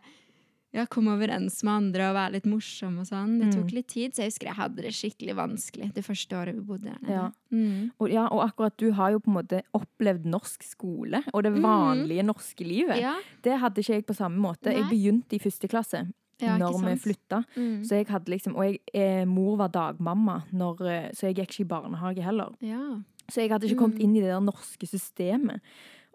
ja, 0.72 0.86
komme 0.86 1.12
overens 1.12 1.62
med 1.62 1.72
andre 1.72 2.06
og 2.10 2.14
være 2.16 2.32
litt 2.32 2.46
morsom 2.48 2.98
og 3.02 3.06
sånn. 3.06 3.38
Det 3.40 3.50
tok 3.54 3.68
Mm. 3.70 3.74
litt 3.74 3.88
tid, 3.88 4.12
så 4.14 4.22
jeg 4.22 4.30
husker 4.32 4.46
jeg 4.46 4.56
hadde 4.56 4.76
det 4.82 4.92
skikkelig 4.96 5.34
vanskelig 5.36 5.92
det 5.94 6.04
første 6.04 6.32
året 6.36 6.54
vi 6.54 6.60
bodde 6.60 6.84
der. 6.98 7.10
Ja. 7.12 7.30
Mm. 7.52 7.90
Og, 8.00 8.08
ja, 8.10 8.26
og 8.28 8.40
akkurat 8.50 8.76
du 8.78 8.90
har 8.92 9.10
jo 9.12 9.18
på 9.20 9.28
en 9.28 9.36
måte 9.44 9.62
opplevd 9.74 10.24
norsk 10.24 10.62
skole 10.62 11.22
og 11.34 11.42
det 11.42 11.52
vanlige 11.52 11.62
vanlige 11.92 12.24
norske 12.24 12.64
livet. 12.64 12.98
Ja, 13.00 13.16
Det 13.42 13.58
hadde 13.60 13.78
ikke 13.82 13.94
jeg 13.94 14.06
på 14.06 14.14
samme 14.16 14.38
måte. 14.40 14.72
Jeg 14.72 14.84
begynte 14.88 15.34
i 15.36 15.38
første 15.38 15.68
klasse 15.68 16.12
ja, 16.40 16.56
når 16.58 16.80
vi 16.80 16.96
flytta. 17.12 17.44
Mm. 17.56 17.84
Så 17.84 17.90
jeg 18.00 18.06
hadde 18.06 18.26
liksom, 18.32 18.56
og 18.56 18.64
jeg, 18.64 18.80
eh, 18.94 19.24
mor 19.26 19.56
var 19.58 19.68
dagmamma, 19.68 20.44
når, 20.52 20.80
eh, 20.88 21.10
så 21.12 21.28
jeg 21.28 21.36
gikk 21.36 21.50
ikke 21.50 21.60
i 21.60 21.68
barnehage 21.68 22.22
heller. 22.24 22.54
Ja. 22.60 22.96
Så 23.28 23.42
jeg 23.42 23.50
hadde 23.50 23.68
ikke 23.68 23.78
kommet 23.78 23.98
Mm. 23.98 24.04
inn 24.04 24.16
i 24.16 24.20
det 24.20 24.30
der 24.32 24.40
norske 24.40 24.86
systemet. 24.88 25.60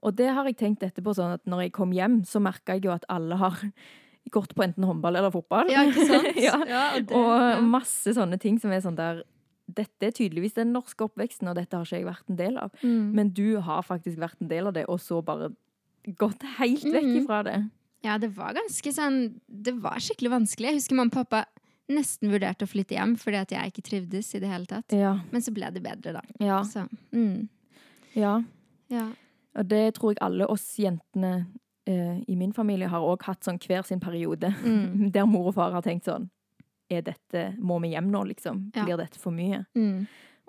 Og 0.04 0.16
det 0.16 0.28
har 0.34 0.44
jeg 0.46 0.58
tenkt 0.58 0.80
etterpå, 0.82 1.14
sånn 1.16 1.34
at 1.34 1.46
når 1.46 1.62
jeg 1.64 1.72
kom 1.74 1.92
hjem, 1.92 2.22
så 2.26 2.42
merka 2.42 2.74
jeg 2.74 2.84
jo 2.84 2.92
at 2.92 3.06
alle 3.10 3.36
har 3.38 3.58
gått 4.34 4.54
på 4.58 4.66
enten 4.66 4.86
håndball 4.88 5.20
eller 5.20 5.34
fotball. 5.34 5.72
ja, 5.74 5.86
ikke 5.88 6.06
sant? 6.10 6.40
ja. 6.48 6.60
og 6.60 7.08
det, 7.08 7.18
Og 7.18 7.34
ja. 7.34 7.58
masse 7.64 8.14
sånne 8.18 8.40
ting 8.42 8.60
som 8.62 8.74
er 8.74 8.84
sånn 8.86 9.00
der 9.00 9.24
Dette 9.68 10.08
er 10.08 10.14
tydeligvis 10.16 10.56
den 10.56 10.70
norske 10.72 11.04
oppveksten, 11.04 11.50
og 11.52 11.58
dette 11.58 11.76
har 11.76 11.84
ikke 11.84 11.98
jeg 11.98 12.06
vært 12.08 12.30
en 12.32 12.38
del 12.40 12.60
av. 12.62 12.70
Mm. 12.80 13.10
Men 13.18 13.32
du 13.36 13.58
har 13.60 13.82
faktisk 13.84 14.16
vært 14.22 14.40
en 14.40 14.48
del 14.48 14.70
av 14.70 14.78
det, 14.78 14.86
og 14.88 15.02
så 15.04 15.20
bare 15.20 15.50
gått 16.16 16.46
helt 16.56 16.86
vekk 16.88 17.04
mm. 17.04 17.18
ifra 17.20 17.42
det. 17.44 17.58
Ja, 18.06 18.16
det 18.22 18.30
var 18.38 18.56
ganske 18.56 18.94
sånn 18.94 19.18
Det 19.48 19.74
var 19.82 20.00
skikkelig 20.00 20.32
vanskelig. 20.32 20.70
Jeg 20.70 20.80
husker 20.80 21.00
mamma 21.00 21.12
og 21.12 21.18
pappa 21.18 21.44
nesten 21.92 22.32
vurderte 22.32 22.68
å 22.68 22.70
flytte 22.70 22.98
hjem 22.98 23.16
fordi 23.20 23.40
at 23.40 23.54
jeg 23.56 23.72
ikke 23.72 23.86
trivdes 23.90 24.34
i 24.36 24.42
det 24.44 24.52
hele 24.52 24.70
tatt. 24.70 24.96
Ja. 24.96 25.18
Men 25.32 25.44
så 25.44 25.54
ble 25.56 25.70
det 25.74 25.84
bedre, 25.86 26.18
da. 26.20 26.24
Ja. 26.44 26.60
Så, 26.68 26.86
mm. 27.16 27.48
ja. 28.18 28.34
ja. 28.94 29.06
Og 29.58 29.70
det 29.72 29.84
tror 29.98 30.14
jeg 30.14 30.22
alle 30.24 30.50
oss 30.52 30.68
jentene 30.80 31.48
eh, 31.88 32.22
i 32.28 32.36
min 32.36 32.54
familie 32.54 32.90
har 32.92 33.04
òg 33.04 33.26
hatt 33.28 33.48
sånn 33.48 33.60
hver 33.64 33.86
sin 33.88 34.02
periode. 34.04 34.54
Mm. 34.64 35.10
Der 35.16 35.28
mor 35.30 35.52
og 35.52 35.58
far 35.58 35.76
har 35.76 35.86
tenkt 35.86 36.08
sånn 36.08 36.30
Er 36.92 37.02
dette 37.04 37.50
Må 37.60 37.80
vi 37.84 37.94
hjem 37.96 38.12
nå, 38.12 38.24
liksom? 38.30 38.68
Ja. 38.76 38.86
Blir 38.86 39.00
dette 39.02 39.20
for 39.20 39.36
mye? 39.36 39.66
Mm. 39.76 40.06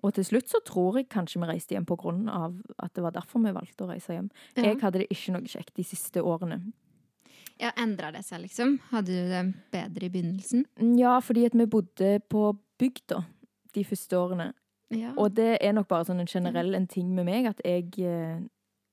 Og 0.07 0.15
til 0.15 0.25
slutt 0.29 0.51
så 0.51 0.61
tror 0.63 1.01
jeg 1.01 1.09
kanskje 1.11 1.41
vi 1.43 1.49
reiste 1.51 1.75
hjem 1.75 1.87
på 1.89 1.97
grunn 1.99 2.29
av 2.31 2.55
at 2.79 2.93
det 2.95 3.03
var 3.03 3.17
derfor 3.17 3.43
vi 3.43 3.51
valgte 3.57 3.83
å 3.83 3.89
reise 3.91 4.15
hjem. 4.15 4.29
Ja. 4.55 4.69
Jeg 4.69 4.79
hadde 4.83 5.01
det 5.03 5.09
ikke 5.11 5.35
noe 5.35 5.51
kjekt 5.51 5.75
de 5.75 5.87
siste 5.87 6.23
årene. 6.23 6.61
ja, 7.59 7.73
endra 7.75 8.13
det 8.15 8.23
seg, 8.23 8.45
liksom? 8.45 8.77
Hadde 8.93 9.11
du 9.17 9.33
det 9.33 9.43
bedre 9.75 10.07
i 10.07 10.13
begynnelsen? 10.15 10.63
Ja, 11.01 11.17
fordi 11.19 11.49
at 11.49 11.57
vi 11.59 11.67
bodde 11.67 12.13
på 12.31 12.53
bygda 12.79 13.25
de 13.75 13.85
første 13.85 14.19
årene. 14.19 14.53
Ja. 14.95 15.11
Og 15.19 15.35
det 15.37 15.59
er 15.61 15.75
nok 15.75 15.89
bare 15.91 16.07
sånn 16.07 16.23
en 16.23 16.31
generell 16.31 16.75
en 16.79 16.87
ting 16.87 17.11
med 17.17 17.27
meg, 17.27 17.51
at 17.51 17.59
jeg 17.67 17.91
eh, 17.99 18.39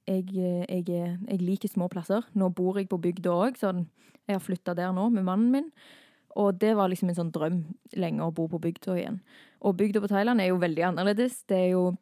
jeg, 0.07 0.29
eh, 0.37 0.65
jeg, 0.69 0.89
er- 0.89 1.17
jeg 1.27 1.41
liker 1.41 1.69
små 1.69 1.89
plasser. 1.89 2.23
Nå 2.35 2.49
bor 2.53 2.77
jeg 2.77 2.89
på 2.89 2.99
bygda 3.01 3.29
òg, 3.31 3.57
så 3.57 3.73
Jeg 4.27 4.35
har 4.35 4.41
flytta 4.41 4.73
der 4.75 4.91
nå 4.91 5.11
med 5.11 5.23
mannen 5.23 5.51
min. 5.51 5.71
Og 6.35 6.57
det 6.59 6.75
var 6.75 6.89
liksom 6.89 7.09
en 7.09 7.15
sånn 7.15 7.31
drøm 7.31 7.59
lenge 7.95 8.19
å 8.25 8.33
bo 8.33 8.47
på 8.47 8.59
bygda 8.59 8.95
igjen. 8.97 9.19
Og 9.61 9.77
bygda 9.77 10.01
på 10.01 10.07
Thailand 10.09 10.41
er 10.41 10.47
jo 10.49 10.57
veldig 10.57 10.81
annerledes. 10.83 11.43
Det 11.47 11.55
er 11.55 11.69
jo 11.75 11.95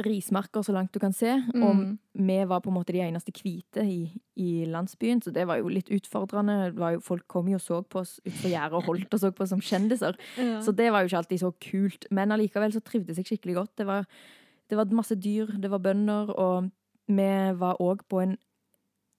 rismarker 0.00 0.62
så 0.64 0.72
langt 0.72 0.92
du 0.92 0.98
kan 0.98 1.12
se. 1.12 1.28
Og 1.54 1.74
Mm. 1.76 1.98
vi 2.14 2.44
var 2.44 2.60
på 2.60 2.68
en 2.70 2.74
måte 2.74 2.92
de 2.92 3.00
eneste 3.00 3.32
hvite 3.32 3.82
i, 3.84 4.10
i 4.36 4.64
landsbyen, 4.66 5.20
så 5.22 5.30
det 5.32 5.46
var 5.46 5.58
jo 5.58 5.68
litt 5.68 5.90
utfordrende. 5.90 6.70
Det 6.72 6.78
var 6.78 6.92
jo, 6.94 7.00
folk 7.00 7.26
kom 7.28 7.48
jo 7.48 7.56
og 7.56 7.60
så 7.60 7.82
på 7.86 8.00
oss 8.00 8.18
utenfor 8.24 8.50
gjerdet 8.50 8.72
og 8.78 8.84
holdt 8.84 9.12
og 9.14 9.20
så 9.20 9.30
på 9.34 9.42
oss 9.42 9.50
som 9.50 9.60
kjendiser. 9.60 10.16
Ja. 10.38 10.60
Så 10.60 10.74
det 10.74 10.90
var 10.92 11.02
jo 11.02 11.08
ikke 11.08 11.18
alltid 11.18 11.40
så 11.40 11.52
kult. 11.60 12.06
Men 12.10 12.30
allikevel 12.32 12.72
så 12.72 12.80
trivdes 12.82 13.16
jeg 13.18 13.26
skikkelig 13.26 13.54
godt. 13.54 13.76
Det 13.76 13.86
var, 13.86 14.06
det 14.68 14.76
var 14.78 14.84
masse 14.86 15.14
dyr, 15.16 15.46
det 15.60 15.70
var 15.70 15.78
bønder, 15.80 16.30
og 16.38 16.70
vi 17.08 17.30
var 17.60 17.76
òg 17.80 18.02
på 18.08 18.22
en 18.22 18.36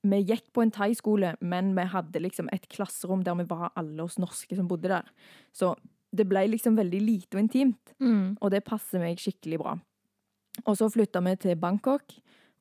Vi 0.06 0.20
gikk 0.22 0.52
på 0.54 0.62
en 0.62 0.70
thaiskole, 0.70 1.32
men 1.42 1.72
vi 1.76 1.82
hadde 1.90 2.20
liksom 2.22 2.48
et 2.54 2.68
klasserom 2.70 3.24
der 3.26 3.34
vi 3.40 3.44
var 3.50 3.72
alle 3.76 4.04
oss 4.04 4.20
norske 4.20 4.56
som 4.56 4.68
bodde 4.68 4.88
der. 4.92 5.02
Så 5.52 5.72
det 6.16 6.28
ble 6.30 6.44
liksom 6.48 6.76
veldig 6.78 7.00
lite 7.02 7.36
og 7.38 7.42
intimt, 7.42 7.96
Mm. 8.00 8.38
og 8.40 8.52
det 8.52 8.64
passer 8.64 9.00
meg 9.00 9.18
skikkelig 9.18 9.58
bra. 9.58 9.80
Og 10.68 10.78
så 10.78 10.92
flytta 10.94 11.24
vi 11.26 11.36
til 11.36 11.56
Bangkok, 11.56 12.04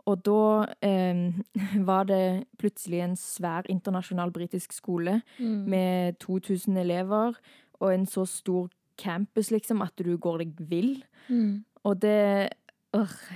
og 0.07 0.23
da 0.25 0.67
eh, 0.81 1.33
var 1.85 2.05
det 2.05 2.47
plutselig 2.59 3.01
en 3.05 3.17
svær 3.17 3.69
internasjonal 3.69 4.33
britisk 4.33 4.73
skole 4.73 5.21
Mm. 5.39 5.69
med 5.69 6.19
2000 6.21 6.79
elever 6.79 7.35
og 7.79 7.93
en 7.93 8.07
så 8.07 8.25
stor 8.27 8.71
campus, 8.97 9.51
liksom, 9.51 9.83
at 9.83 9.93
du 9.99 10.17
går 10.17 10.39
deg 10.39 10.55
vill. 10.71 11.05
Mm. 11.29 11.65
Og 11.85 12.01
det 12.01 12.49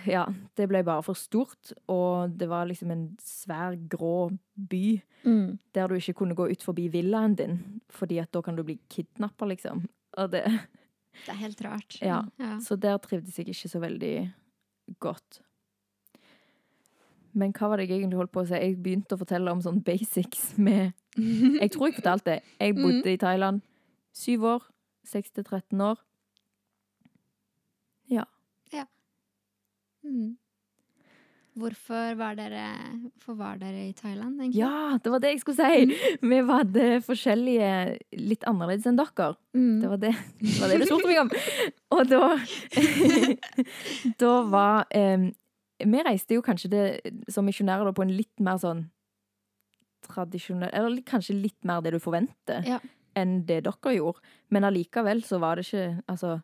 Ja, 0.06 0.24
det 0.56 0.68
ble 0.70 0.84
bare 0.86 1.02
for 1.02 1.18
stort, 1.18 1.72
og 1.90 2.30
det 2.38 2.46
var 2.50 2.68
liksom 2.70 2.90
en 2.94 3.04
svær, 3.22 3.76
grå 3.90 4.30
by 4.54 5.00
Mm. 5.24 5.58
der 5.74 5.88
du 5.88 5.94
ikke 5.96 6.14
kunne 6.14 6.34
gå 6.38 6.44
ut 6.46 6.62
forbi 6.62 6.84
villaen 6.88 7.34
din, 7.34 7.80
fordi 7.90 8.20
at 8.22 8.30
da 8.32 8.40
kan 8.40 8.54
du 8.56 8.62
bli 8.62 8.78
kidnappa, 8.88 9.48
liksom. 9.50 9.88
Og 10.16 10.30
det, 10.30 10.44
Det 11.26 11.32
er 11.32 11.40
helt 11.40 11.64
rart. 11.64 11.98
Ja. 12.00 12.20
ja. 12.38 12.58
så 12.60 12.76
der 12.78 12.96
trivdes 12.98 13.36
jeg 13.38 13.48
ikke 13.48 13.68
så 13.68 13.80
veldig 13.82 14.32
godt. 15.00 15.40
Men 17.32 17.52
hva 17.52 17.68
var 17.68 17.76
det 17.78 17.88
jeg 17.88 17.98
egentlig 17.98 18.18
holdt 18.20 18.32
på 18.32 18.42
å 18.44 18.46
si? 18.48 18.54
Jeg 18.54 18.76
begynte 18.82 19.16
å 19.16 19.20
fortelle 19.20 19.50
om 19.52 19.60
sånn 19.62 19.82
basics 19.84 20.52
med 20.56 20.92
Jeg 21.62 21.70
tror 21.74 21.88
jeg 21.90 21.98
fortalte 21.98 22.36
det. 22.36 22.42
Jeg 22.60 22.76
bodde 22.78 23.12
i 23.12 23.18
Thailand 23.20 23.60
syv 24.14 24.44
år. 24.54 24.62
6 25.08 25.30
til 25.38 25.44
13 25.44 25.80
år. 25.80 25.98
Mm. 30.08 30.36
Hvorfor 31.58 32.12
var 32.18 32.36
dere 32.38 32.64
Hvorfor 33.16 33.34
var 33.38 33.56
dere 33.58 33.88
i 33.88 33.94
Thailand, 33.96 34.36
egentlig? 34.40 34.60
Ja, 34.60 34.98
det 35.02 35.10
var 35.10 35.22
det 35.22 35.32
jeg 35.32 35.40
skulle 35.42 35.58
si! 35.58 36.18
Vi 36.22 36.40
var 36.46 36.68
det 36.70 36.90
forskjellige 37.06 37.70
litt 38.20 38.46
annerledes 38.46 38.86
enn 38.86 38.98
dere. 39.00 39.32
Mm. 39.56 39.80
Det 39.82 39.90
var 39.90 40.02
det 40.04 40.12
det, 40.38 40.52
var 40.60 40.70
det 40.70 40.78
du 40.82 40.86
spurte 40.86 41.10
meg 41.10 41.22
om. 41.24 41.32
Og 41.96 42.04
da 42.12 42.22
Da 44.22 44.32
var 44.52 44.86
eh, 44.94 45.26
Vi 45.82 46.04
reiste 46.06 46.38
jo 46.38 46.44
kanskje 46.46 46.70
det, 46.72 46.84
som 47.32 47.46
misjonærer 47.48 47.94
på 47.96 48.06
en 48.06 48.14
litt 48.14 48.44
mer 48.44 48.60
sånn 48.62 48.86
tradisjonell 50.06 50.70
Eller 50.72 51.02
kanskje 51.06 51.36
litt 51.40 51.58
mer 51.66 51.82
det 51.82 51.96
du 51.96 52.00
forventer 52.02 52.62
Ja. 52.68 52.78
enn 53.18 53.40
det 53.48 53.64
dere 53.66 53.96
gjorde. 53.96 54.22
Men 54.54 54.68
allikevel 54.68 55.24
så 55.26 55.40
var 55.42 55.58
det 55.58 55.66
ikke 55.66 56.02
Altså, 56.06 56.38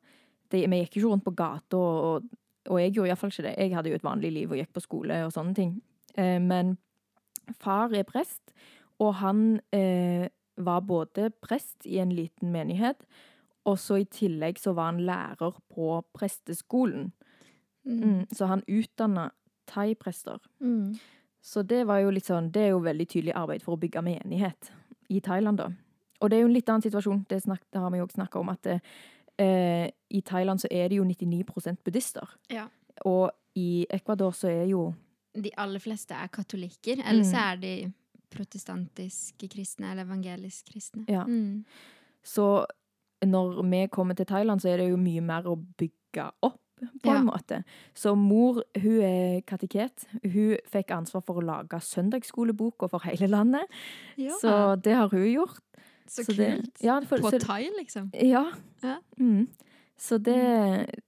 det, 0.51 0.67
vi 0.67 0.81
gikk 0.83 0.97
ikke 0.99 1.07
rundt 1.07 1.25
på 1.27 1.35
gata, 1.39 1.79
og, 1.79 2.01
og, 2.09 2.33
og 2.69 2.81
jeg 2.81 2.95
gjorde 2.95 3.13
iallfall 3.13 3.33
ikke 3.33 3.47
det. 3.47 3.55
Jeg 3.59 3.75
hadde 3.77 3.93
jo 3.93 3.99
et 3.99 4.07
vanlig 4.07 4.33
liv 4.33 4.53
og 4.53 4.61
gikk 4.61 4.73
på 4.75 4.85
skole 4.85 5.21
og 5.27 5.35
sånne 5.35 5.55
ting. 5.57 5.77
Eh, 6.17 6.39
men 6.41 6.77
far 7.61 7.93
er 7.95 8.07
prest, 8.09 8.55
og 9.03 9.17
han 9.21 9.45
eh, 9.75 10.29
var 10.57 10.85
både 10.87 11.31
prest 11.43 11.87
i 11.87 11.99
en 12.03 12.13
liten 12.15 12.53
menighet, 12.55 13.07
og 13.65 13.79
så 13.81 13.99
i 14.03 14.09
tillegg 14.09 14.61
så 14.61 14.75
var 14.77 14.93
han 14.93 15.03
lærer 15.05 15.57
på 15.73 15.99
presteskolen. 16.17 17.11
Mm. 17.85 18.01
Mm, 18.01 18.21
så 18.33 18.49
han 18.49 18.65
utdanna 18.69 19.31
thaiprester. 19.69 20.39
Mm. 20.61 20.97
Så 21.45 21.63
det 21.63 21.83
var 21.89 22.01
jo 22.01 22.13
litt 22.13 22.29
sånn, 22.29 22.51
det 22.53 22.69
er 22.69 22.71
jo 22.73 22.85
veldig 22.85 23.07
tydelig 23.09 23.35
arbeid 23.37 23.65
for 23.65 23.77
å 23.77 23.81
bygge 23.81 24.05
menighet 24.05 24.71
i 25.13 25.21
Thailand, 25.25 25.61
da. 25.61 25.71
Og 26.23 26.31
det 26.31 26.39
er 26.39 26.45
jo 26.45 26.49
en 26.49 26.57
litt 26.57 26.71
annen 26.73 26.85
situasjon, 26.85 27.25
det, 27.29 27.43
snak, 27.45 27.61
det 27.73 27.83
har 27.83 27.93
vi 27.93 28.01
jo 28.01 28.07
snakka 28.09 28.41
om, 28.41 28.53
at 28.53 28.63
det, 28.65 28.79
eh, 29.39 29.89
i 30.11 30.21
Thailand 30.21 30.61
så 30.61 30.69
er 30.71 30.89
det 30.89 30.97
jo 30.99 31.05
99 31.05 31.79
buddhister. 31.85 32.37
Ja. 32.51 32.67
Og 33.05 33.31
i 33.57 33.87
Ecuador 33.91 34.31
så 34.33 34.49
er 34.49 34.67
jo 34.71 34.95
De 35.35 35.51
aller 35.59 35.81
fleste 35.81 36.15
er 36.15 36.27
katolikker, 36.29 37.01
eller 37.09 37.25
så 37.25 37.37
Mm. 37.37 37.53
er 37.53 37.57
de 37.57 37.93
protestantiske 38.31 39.49
kristne 39.51 39.91
eller 39.91 40.05
evangelisk 40.05 40.65
kristne. 40.73 41.05
Ja. 41.09 41.25
Mm. 41.25 41.65
Så 42.25 42.65
når 43.25 43.63
vi 43.71 43.87
kommer 43.91 44.15
til 44.15 44.27
Thailand, 44.27 44.61
så 44.61 44.69
er 44.69 44.77
det 44.77 44.91
jo 44.91 44.97
mye 44.97 45.21
mer 45.21 45.43
å 45.49 45.57
bygge 45.79 46.31
opp, 46.43 46.61
på 47.03 47.07
Ja. 47.09 47.19
en 47.19 47.27
måte. 47.27 47.63
Så 47.95 48.15
mor, 48.17 48.63
hun 48.77 49.01
er 49.03 49.41
kateket. 49.47 50.05
Hun 50.23 50.57
fikk 50.69 50.91
ansvar 50.91 51.23
for 51.25 51.35
å 51.41 51.45
lage 51.45 51.81
søndagsskoleboka 51.81 52.89
for 52.91 52.99
hele 53.05 53.27
landet. 53.27 53.63
Ja. 54.19 54.31
Så 54.41 54.77
det 54.83 54.93
har 54.95 55.09
hun 55.09 55.25
gjort. 55.33 55.61
Så, 56.07 56.25
så 56.25 56.37
det- 56.37 56.61
kult. 56.61 56.83
ja, 56.83 57.01
for- 57.01 57.19
På 57.19 57.31
så- 57.31 57.41
thai, 57.41 57.71
liksom. 57.79 58.11
Ja. 58.15 58.53
Ja. 58.83 58.99
Mm. 59.19 59.49
Så 59.99 60.19
det, 60.23 61.01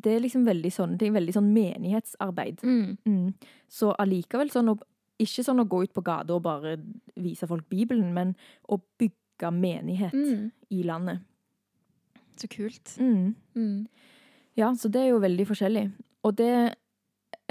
det 0.00 0.12
er 0.16 0.20
liksom 0.20 0.44
veldig 0.46 0.70
sånne 0.72 0.96
det 0.98 1.08
er 1.08 1.12
veldig 1.12 1.34
sånn 1.34 1.52
menighetsarbeid. 1.52 2.60
Mm. 2.62 2.98
Mm. 3.06 3.34
Så 3.68 3.94
allikevel 3.98 4.50
sånn 4.50 4.68
å, 4.70 4.78
ikke 5.20 5.44
sånn 5.44 5.60
å 5.60 5.68
gå 5.68 5.82
ut 5.84 5.92
på 5.92 6.02
gata 6.02 6.32
og 6.34 6.42
bare 6.42 6.76
vise 7.16 7.46
folk 7.46 7.68
Bibelen, 7.68 8.12
men 8.14 8.34
å 8.68 8.80
bygge 8.98 9.50
menighet 9.52 10.12
Mm. 10.12 10.50
i 10.70 10.82
landet. 10.82 11.20
Så 12.36 12.48
kult. 12.48 12.96
Mm. 12.98 13.34
Mm. 13.54 13.86
Ja, 14.56 14.70
så 14.72 14.90
det 14.90 15.00
er 15.02 15.08
jo 15.10 15.20
veldig 15.20 15.46
forskjellig. 15.46 15.92
Og 16.24 16.36
det 16.36 16.74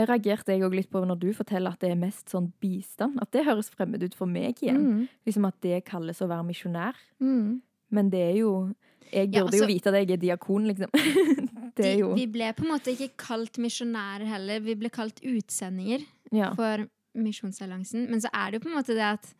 reagerte 0.08 0.54
jeg 0.54 0.62
òg 0.64 0.76
litt 0.76 0.90
på 0.92 1.02
når 1.06 1.20
du 1.20 1.34
forteller 1.34 1.72
at 1.74 1.80
det 1.84 1.90
er 1.92 1.96
mest 2.00 2.30
sånn 2.32 2.52
bistand. 2.62 3.18
At 3.22 3.32
det 3.32 3.46
høres 3.46 3.70
fremmed 3.74 4.04
ut 4.04 4.16
for 4.16 4.26
meg 4.30 4.62
igjen. 4.62 4.78
Mm. 4.80 5.08
Liksom 5.28 5.46
at 5.50 5.58
det 5.62 5.82
kalles 5.86 6.22
å 6.22 6.28
være 6.30 6.46
misjonær. 6.48 6.96
Mm. 7.20 7.62
Men 7.92 8.10
det 8.10 8.22
er 8.32 8.38
jo 8.40 8.76
Jeg 9.12 9.32
Ja, 9.34 9.42
burde 9.42 9.54
altså- 9.58 9.62
jo 9.64 9.68
vite 9.68 9.88
at 9.88 9.94
jeg 9.96 10.12
er 10.12 10.18
diakon, 10.18 10.68
liksom. 10.68 10.90
det 11.76 11.86
er 11.86 11.98
jo 12.00 12.14
vi 12.14 12.28
ble 12.28 12.54
på 12.54 12.62
en 12.64 12.70
måte 12.78 12.92
ikke 12.94 13.18
kalt 13.18 13.58
misjonærer 13.58 14.28
heller, 14.28 14.60
vi 14.60 14.76
ble 14.76 14.90
kalt 14.90 15.20
utsendinger 15.26 16.06
Ja. 16.32 16.54
for 16.54 16.86
Misjonsalliansen. 17.18 18.08
Men 18.08 18.22
så 18.22 18.30
er 18.32 18.52
det 18.52 18.60
jo 18.62 18.68
på 18.68 18.72
en 18.72 18.78
måte 18.78 18.94
det 18.94 19.02
at 19.02 19.34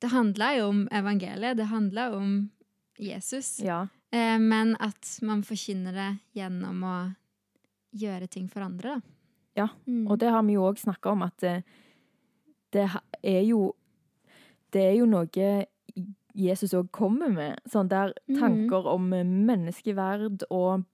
det 0.00 0.10
handla 0.10 0.56
jo 0.56 0.68
om 0.70 0.88
evangeliet, 0.90 1.56
det 1.58 1.66
handla 1.68 2.12
om 2.16 2.50
Jesus. 2.98 3.60
ja. 3.60 3.86
Eh, 4.10 4.38
men 4.38 4.74
at 4.80 5.18
man 5.22 5.42
forkynner 5.42 5.92
det 5.92 6.08
gjennom 6.36 6.82
å 6.84 6.96
gjøre 7.96 8.28
ting 8.28 8.48
for 8.48 8.60
andre, 8.62 8.96
da. 8.96 9.00
Ja, 9.56 9.68
Mm. 9.86 10.06
Og 10.08 10.18
det 10.20 10.30
har 10.30 10.42
vi 10.42 10.52
jo 10.54 10.62
òg 10.70 10.78
snakka 10.78 11.10
om, 11.12 11.22
at 11.22 11.36
det, 11.40 11.62
det 12.72 12.88
er 13.22 13.42
jo 13.44 13.74
Det 14.72 14.80
er 14.82 14.94
jo 14.96 15.04
noe 15.06 15.66
Jesus 16.34 16.72
òg 16.74 16.90
kommer 16.90 17.28
med. 17.28 17.58
Sånn 17.68 17.88
der 17.88 18.14
Mhm. 18.28 18.38
tanker 18.38 18.86
om 18.86 19.12
eh, 19.12 19.22
menneskeverd 19.24 20.42
og 20.50 20.84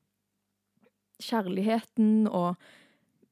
kjærligheten 1.23 2.27
og 2.31 2.57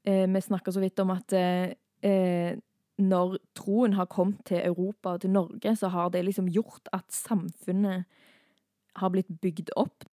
eh, 0.04 0.26
Vi 0.26 0.40
snakker 0.40 0.72
så 0.72 0.80
vidt 0.80 0.98
om 1.00 1.10
at 1.10 1.32
eh, 1.32 1.72
eh, 2.02 2.56
når 2.98 3.38
troen 3.54 3.92
har 3.94 4.06
kommet 4.06 4.44
til 4.44 4.58
Europa 4.64 5.14
og 5.16 5.20
til 5.20 5.30
Norge, 5.30 5.76
så 5.76 5.88
har 5.90 6.08
det 6.10 6.24
liksom 6.24 6.46
gjort 6.48 6.88
at 6.92 7.04
samfunnet 7.12 8.04
har 8.96 9.10
blitt 9.10 9.28
bygd 9.42 9.70
opp. 9.76 10.04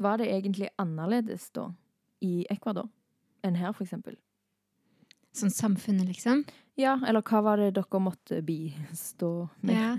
Var 0.00 0.16
det 0.18 0.26
egentlig 0.32 0.68
annerledes 0.78 1.50
da, 1.54 1.68
i 2.20 2.44
Ecuador, 2.50 2.88
enn 3.44 3.54
her, 3.56 3.70
for 3.72 3.84
eksempel? 3.84 4.16
Sånn 5.34 5.50
samfunnet, 5.50 6.06
liksom. 6.08 6.44
Ja, 6.78 6.96
eller 7.06 7.22
hva 7.26 7.42
var 7.42 7.62
det 7.62 7.74
dere 7.76 8.00
måtte 8.02 8.40
bistå 8.46 9.48
med? 9.66 9.74
Ja. 9.74 9.96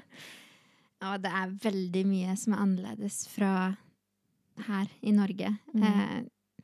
ja, 1.04 1.18
det 1.22 1.32
er 1.32 1.58
veldig 1.64 2.06
mye 2.08 2.36
som 2.40 2.56
er 2.56 2.64
annerledes 2.64 3.26
fra 3.32 3.52
her 4.68 4.88
i 5.04 5.12
Norge. 5.16 5.52
Mm. 5.76 5.84
Eh, 5.84 6.64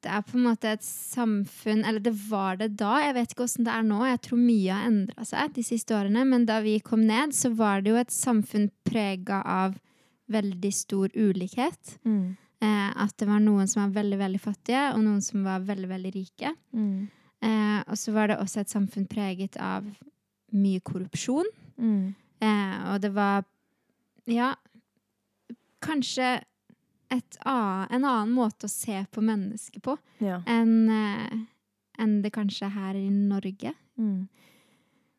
det 0.00 0.08
er 0.16 0.24
på 0.24 0.38
en 0.38 0.46
måte 0.46 0.70
et 0.72 0.84
samfunn 0.84 1.82
Eller 1.84 2.00
det 2.00 2.14
var 2.30 2.56
det 2.56 2.70
da, 2.80 2.94
jeg 3.04 3.12
vet 3.18 3.34
ikke 3.34 3.44
åssen 3.44 3.66
det 3.66 3.74
er 3.74 3.84
nå. 3.84 4.00
Jeg 4.08 4.22
tror 4.24 4.40
mye 4.40 4.76
har 4.76 4.88
endra 4.88 5.26
seg 5.28 5.52
de 5.56 5.64
siste 5.66 5.96
årene. 5.96 6.24
Men 6.28 6.46
da 6.48 6.60
vi 6.64 6.78
kom 6.84 7.04
ned, 7.08 7.36
så 7.36 7.52
var 7.52 7.84
det 7.84 7.92
jo 7.92 8.00
et 8.00 8.14
samfunn 8.14 8.70
prega 8.88 9.42
av 9.44 9.76
veldig 10.30 10.72
stor 10.72 11.12
ulikhet. 11.12 11.98
Mm. 12.08 12.36
Eh, 12.64 12.90
at 13.04 13.16
det 13.20 13.28
var 13.28 13.40
noen 13.44 13.68
som 13.68 13.84
var 13.84 13.96
veldig, 14.00 14.20
veldig 14.20 14.40
fattige, 14.40 14.90
og 14.94 15.04
noen 15.04 15.20
som 15.24 15.44
var 15.44 15.64
veldig, 15.68 15.88
veldig 15.90 16.12
rike. 16.16 16.54
Mm. 16.76 17.08
Eh, 17.42 17.82
og 17.88 17.96
så 17.96 18.12
var 18.12 18.28
det 18.28 18.38
også 18.38 18.60
et 18.60 18.68
samfunn 18.72 19.06
preget 19.08 19.56
av 19.56 19.84
mye 20.52 20.80
korrupsjon. 20.80 21.46
Mm. 21.80 22.14
Eh, 22.42 22.92
og 22.92 23.00
det 23.00 23.12
var 23.14 23.44
Ja, 24.26 24.54
kanskje 25.82 26.42
et 27.10 27.36
a- 27.46 27.86
en 27.90 28.04
annen 28.04 28.34
måte 28.34 28.66
å 28.68 28.70
se 28.70 29.04
på 29.10 29.20
mennesket 29.24 29.82
på 29.82 29.96
Ja. 30.20 30.42
enn 30.46 30.88
eh, 30.90 31.38
en 31.98 32.22
det 32.22 32.30
kanskje 32.32 32.66
er 32.66 32.70
her 32.70 32.94
i 32.94 33.08
Norge. 33.10 33.74
Mm. 33.98 34.28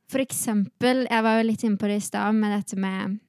For 0.08 0.20
eksempel, 0.20 1.08
jeg 1.10 1.24
var 1.24 1.38
jo 1.42 1.48
litt 1.48 1.64
inne 1.64 1.78
på 1.78 1.88
det 1.88 1.98
i 1.98 2.06
stad, 2.06 2.34
med 2.36 2.52
dette 2.58 2.78
med 2.80 3.20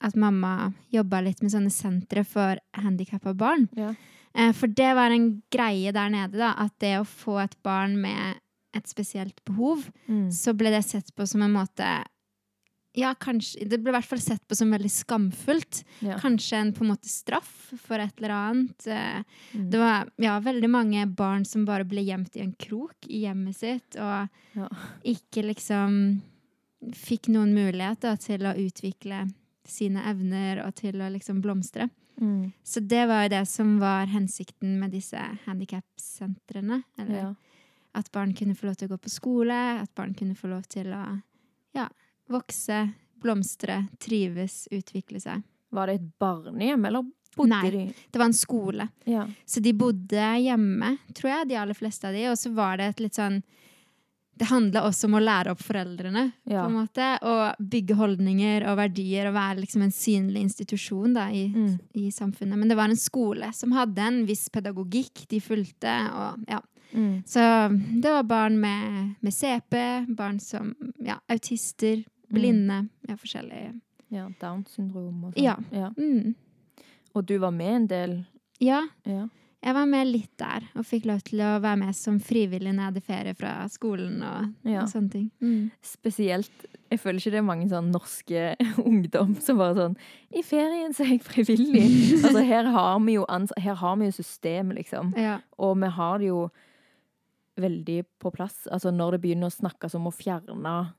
at 0.00 0.14
mamma 0.16 0.72
jobba 0.92 1.20
litt 1.22 1.42
med 1.42 1.50
sånne 1.52 1.70
sentre 1.70 2.24
for 2.26 2.56
handikappa 2.74 3.34
barn. 3.36 3.68
Ja. 3.76 3.94
Eh, 4.34 4.52
For 4.52 4.66
det 4.66 4.94
var 4.94 5.10
en 5.10 5.42
greie 5.50 5.92
der 5.92 6.08
nede, 6.10 6.32
da, 6.38 6.54
at 6.56 6.72
det 6.78 6.98
å 7.00 7.04
få 7.06 7.42
et 7.42 7.56
barn 7.62 8.00
med 8.00 8.36
et 8.74 8.86
spesielt 8.88 9.44
behov, 9.44 9.84
Mm. 10.08 10.30
så 10.32 10.54
ble 10.56 10.70
det 10.70 10.84
sett 10.84 11.14
på 11.14 11.26
som 11.28 11.42
en 11.42 11.52
måte 11.52 12.04
Ja, 12.94 13.14
kanskje 13.14 13.66
Det 13.66 13.78
ble 13.80 13.88
i 13.88 13.94
hvert 13.96 14.04
fall 14.04 14.20
sett 14.20 14.42
på 14.46 14.54
som 14.54 14.68
veldig 14.70 14.90
skamfullt. 14.92 15.82
Ja. 16.04 16.18
Kanskje 16.18 16.58
en 16.60 16.72
på 16.74 16.82
en 16.84 16.90
måte 16.90 17.08
straff 17.08 17.72
for 17.80 17.96
et 17.98 18.12
eller 18.20 18.28
annet. 18.36 18.84
Mm. 19.54 19.70
Det 19.70 19.78
var 19.80 20.10
ja, 20.18 20.38
veldig 20.40 20.68
mange 20.68 21.06
barn 21.16 21.46
som 21.46 21.64
bare 21.64 21.86
ble 21.88 22.04
gjemt 22.04 22.36
i 22.36 22.40
en 22.40 22.52
krok 22.52 22.92
i 23.08 23.22
hjemmet 23.24 23.56
sitt, 23.56 23.96
og 23.96 24.28
Ja. 24.54 24.68
ikke 25.06 25.42
liksom 25.54 26.20
fikk 26.92 27.28
noen 27.32 27.54
mulighet 27.54 28.00
da, 28.00 28.14
til 28.16 28.40
å 28.40 28.52
utvikle 28.58 29.32
sine 29.64 30.02
evner 30.04 30.66
og 30.66 30.74
til 30.74 30.92
å 31.00 31.08
liksom 31.10 31.40
blomstre. 31.40 31.88
Mm. 32.20 32.52
Så 32.62 32.86
det 32.86 33.06
var 33.08 33.22
jo 33.22 33.28
det 33.30 33.48
som 33.48 33.78
var 33.80 34.04
hensikten 34.06 34.78
med 34.78 34.90
disse 34.92 35.16
handikapsentrene. 35.46 36.82
Eller 36.98 37.16
Ja. 37.22 37.34
At 37.94 38.10
barn 38.12 38.32
kunne 38.34 38.54
få 38.56 38.66
lov 38.66 38.76
til 38.80 38.88
å 38.88 38.94
gå 38.94 38.98
på 39.04 39.10
skole, 39.12 39.56
at 39.82 39.90
barn 39.94 40.14
kunne 40.14 40.34
få 40.38 40.48
lov 40.48 40.62
til 40.72 40.86
å 40.96 41.02
ja, 41.76 41.88
vokse, 42.32 42.92
blomstre, 43.22 43.86
trives, 44.02 44.66
utvikle 44.72 45.20
seg. 45.20 45.42
Var 45.72 45.86
det 45.88 45.94
et 46.00 46.08
barnehjem, 46.20 46.84
eller 46.88 47.04
bodde 47.36 47.48
Nei. 47.48 47.70
de 47.70 47.82
Det 48.12 48.18
var 48.20 48.26
en 48.28 48.36
skole. 48.36 48.88
Ja. 49.08 49.26
Så 49.46 49.60
de 49.64 49.72
bodde 49.72 50.24
hjemme, 50.42 50.98
tror 51.14 51.30
jeg, 51.30 51.48
de 51.48 51.56
aller 51.56 51.74
fleste 51.78 52.08
av 52.08 52.12
de. 52.16 52.26
Og 52.28 52.36
så 52.36 52.52
var 52.52 52.76
det 52.76 52.90
et 52.92 53.00
litt 53.00 53.14
sånn 53.16 53.42
Det 54.34 54.46
handla 54.48 54.80
også 54.88 55.04
om 55.10 55.14
å 55.18 55.20
lære 55.20 55.50
opp 55.52 55.60
foreldrene, 55.60 56.32
Ja. 56.48 56.62
på 56.64 56.70
en 56.70 56.76
måte. 56.86 57.06
Og 57.22 57.54
bygge 57.68 57.94
holdninger 57.94 58.64
og 58.66 58.78
verdier 58.78 59.28
og 59.28 59.34
være 59.34 59.60
liksom 59.60 59.82
en 59.82 59.90
synlig 59.92 60.40
institusjon 60.48 61.12
da, 61.14 61.26
i, 61.30 61.48
Mm. 61.52 61.78
i 61.94 62.08
samfunnet. 62.10 62.56
Men 62.58 62.66
det 62.68 62.76
var 62.76 62.88
en 62.88 62.96
skole 62.96 63.52
som 63.54 63.70
hadde 63.72 63.98
en 63.98 64.24
viss 64.26 64.48
pedagogikk 64.48 65.26
de 65.28 65.38
fulgte. 65.38 65.92
Og, 66.16 66.44
ja. 66.48 66.60
Mm. 66.94 67.22
Så 67.26 67.40
det 68.02 68.10
var 68.12 68.22
barn 68.28 68.58
med, 68.60 69.14
med 69.20 69.32
CP, 69.34 69.76
barn 70.16 70.40
som 70.40 70.74
ja, 71.00 71.18
autister, 71.28 72.04
blinde, 72.32 72.88
ja, 73.08 73.14
forskjellige. 73.16 73.74
ja. 74.12 74.26
Down 74.40 74.64
syndrom 74.68 75.24
og 75.28 75.34
sånn. 75.34 75.44
Ja. 75.44 75.56
ja. 75.72 75.92
Mm. 75.96 76.34
Og 77.14 77.24
du 77.28 77.38
var 77.38 77.50
med 77.52 77.74
en 77.76 77.86
del 77.90 78.18
Ja, 78.60 78.82
Ja. 79.04 79.26
jeg 79.62 79.74
var 79.74 79.86
med 79.86 80.06
litt 80.08 80.30
der, 80.38 80.64
og 80.74 80.84
fikk 80.88 81.04
lov 81.06 81.20
til 81.26 81.40
å 81.44 81.60
være 81.60 81.76
med 81.78 81.94
som 81.96 82.18
frivillig 82.20 82.72
når 82.72 82.82
jeg 82.82 82.90
hadde 82.90 83.02
ferie 83.06 83.34
fra 83.34 83.52
skolen 83.68 84.22
og, 84.22 84.52
Ja. 84.68 84.82
og 84.82 84.88
sånne 84.88 85.10
ting. 85.10 85.30
Mm. 85.40 85.70
Spesielt 85.82 86.66
Jeg 86.92 87.00
føler 87.00 87.20
ikke 87.20 87.30
det 87.32 87.38
er 87.40 87.46
mange 87.48 87.68
sånn 87.70 87.90
norske 87.92 88.56
ungdom 88.84 89.34
som 89.40 89.56
bare 89.56 89.74
sånn 89.78 89.96
I 90.36 90.42
ferien 90.44 90.92
så 90.92 91.04
er 91.06 91.14
jeg 91.16 91.22
frivillig. 91.24 91.86
altså 92.24 92.42
her 92.44 92.64
har 92.68 92.98
vi 93.00 93.14
jo 93.14 93.24
her 93.58 93.74
har 93.80 93.96
vi 93.96 94.04
jo 94.10 94.12
system, 94.12 94.72
liksom. 94.76 95.14
Ja. 95.16 95.38
Og 95.58 95.76
vi 95.80 95.88
har 95.88 96.18
det 96.18 96.26
jo 96.28 96.50
veldig 97.56 98.04
på 98.20 98.32
plass. 98.32 98.66
Altså 98.72 98.90
når 98.94 99.12
det 99.16 99.20
begynner 99.22 99.46
å 99.50 99.54
snakkes 99.60 99.94
om 99.94 100.06
å 100.08 100.12
fjerne 100.14 100.94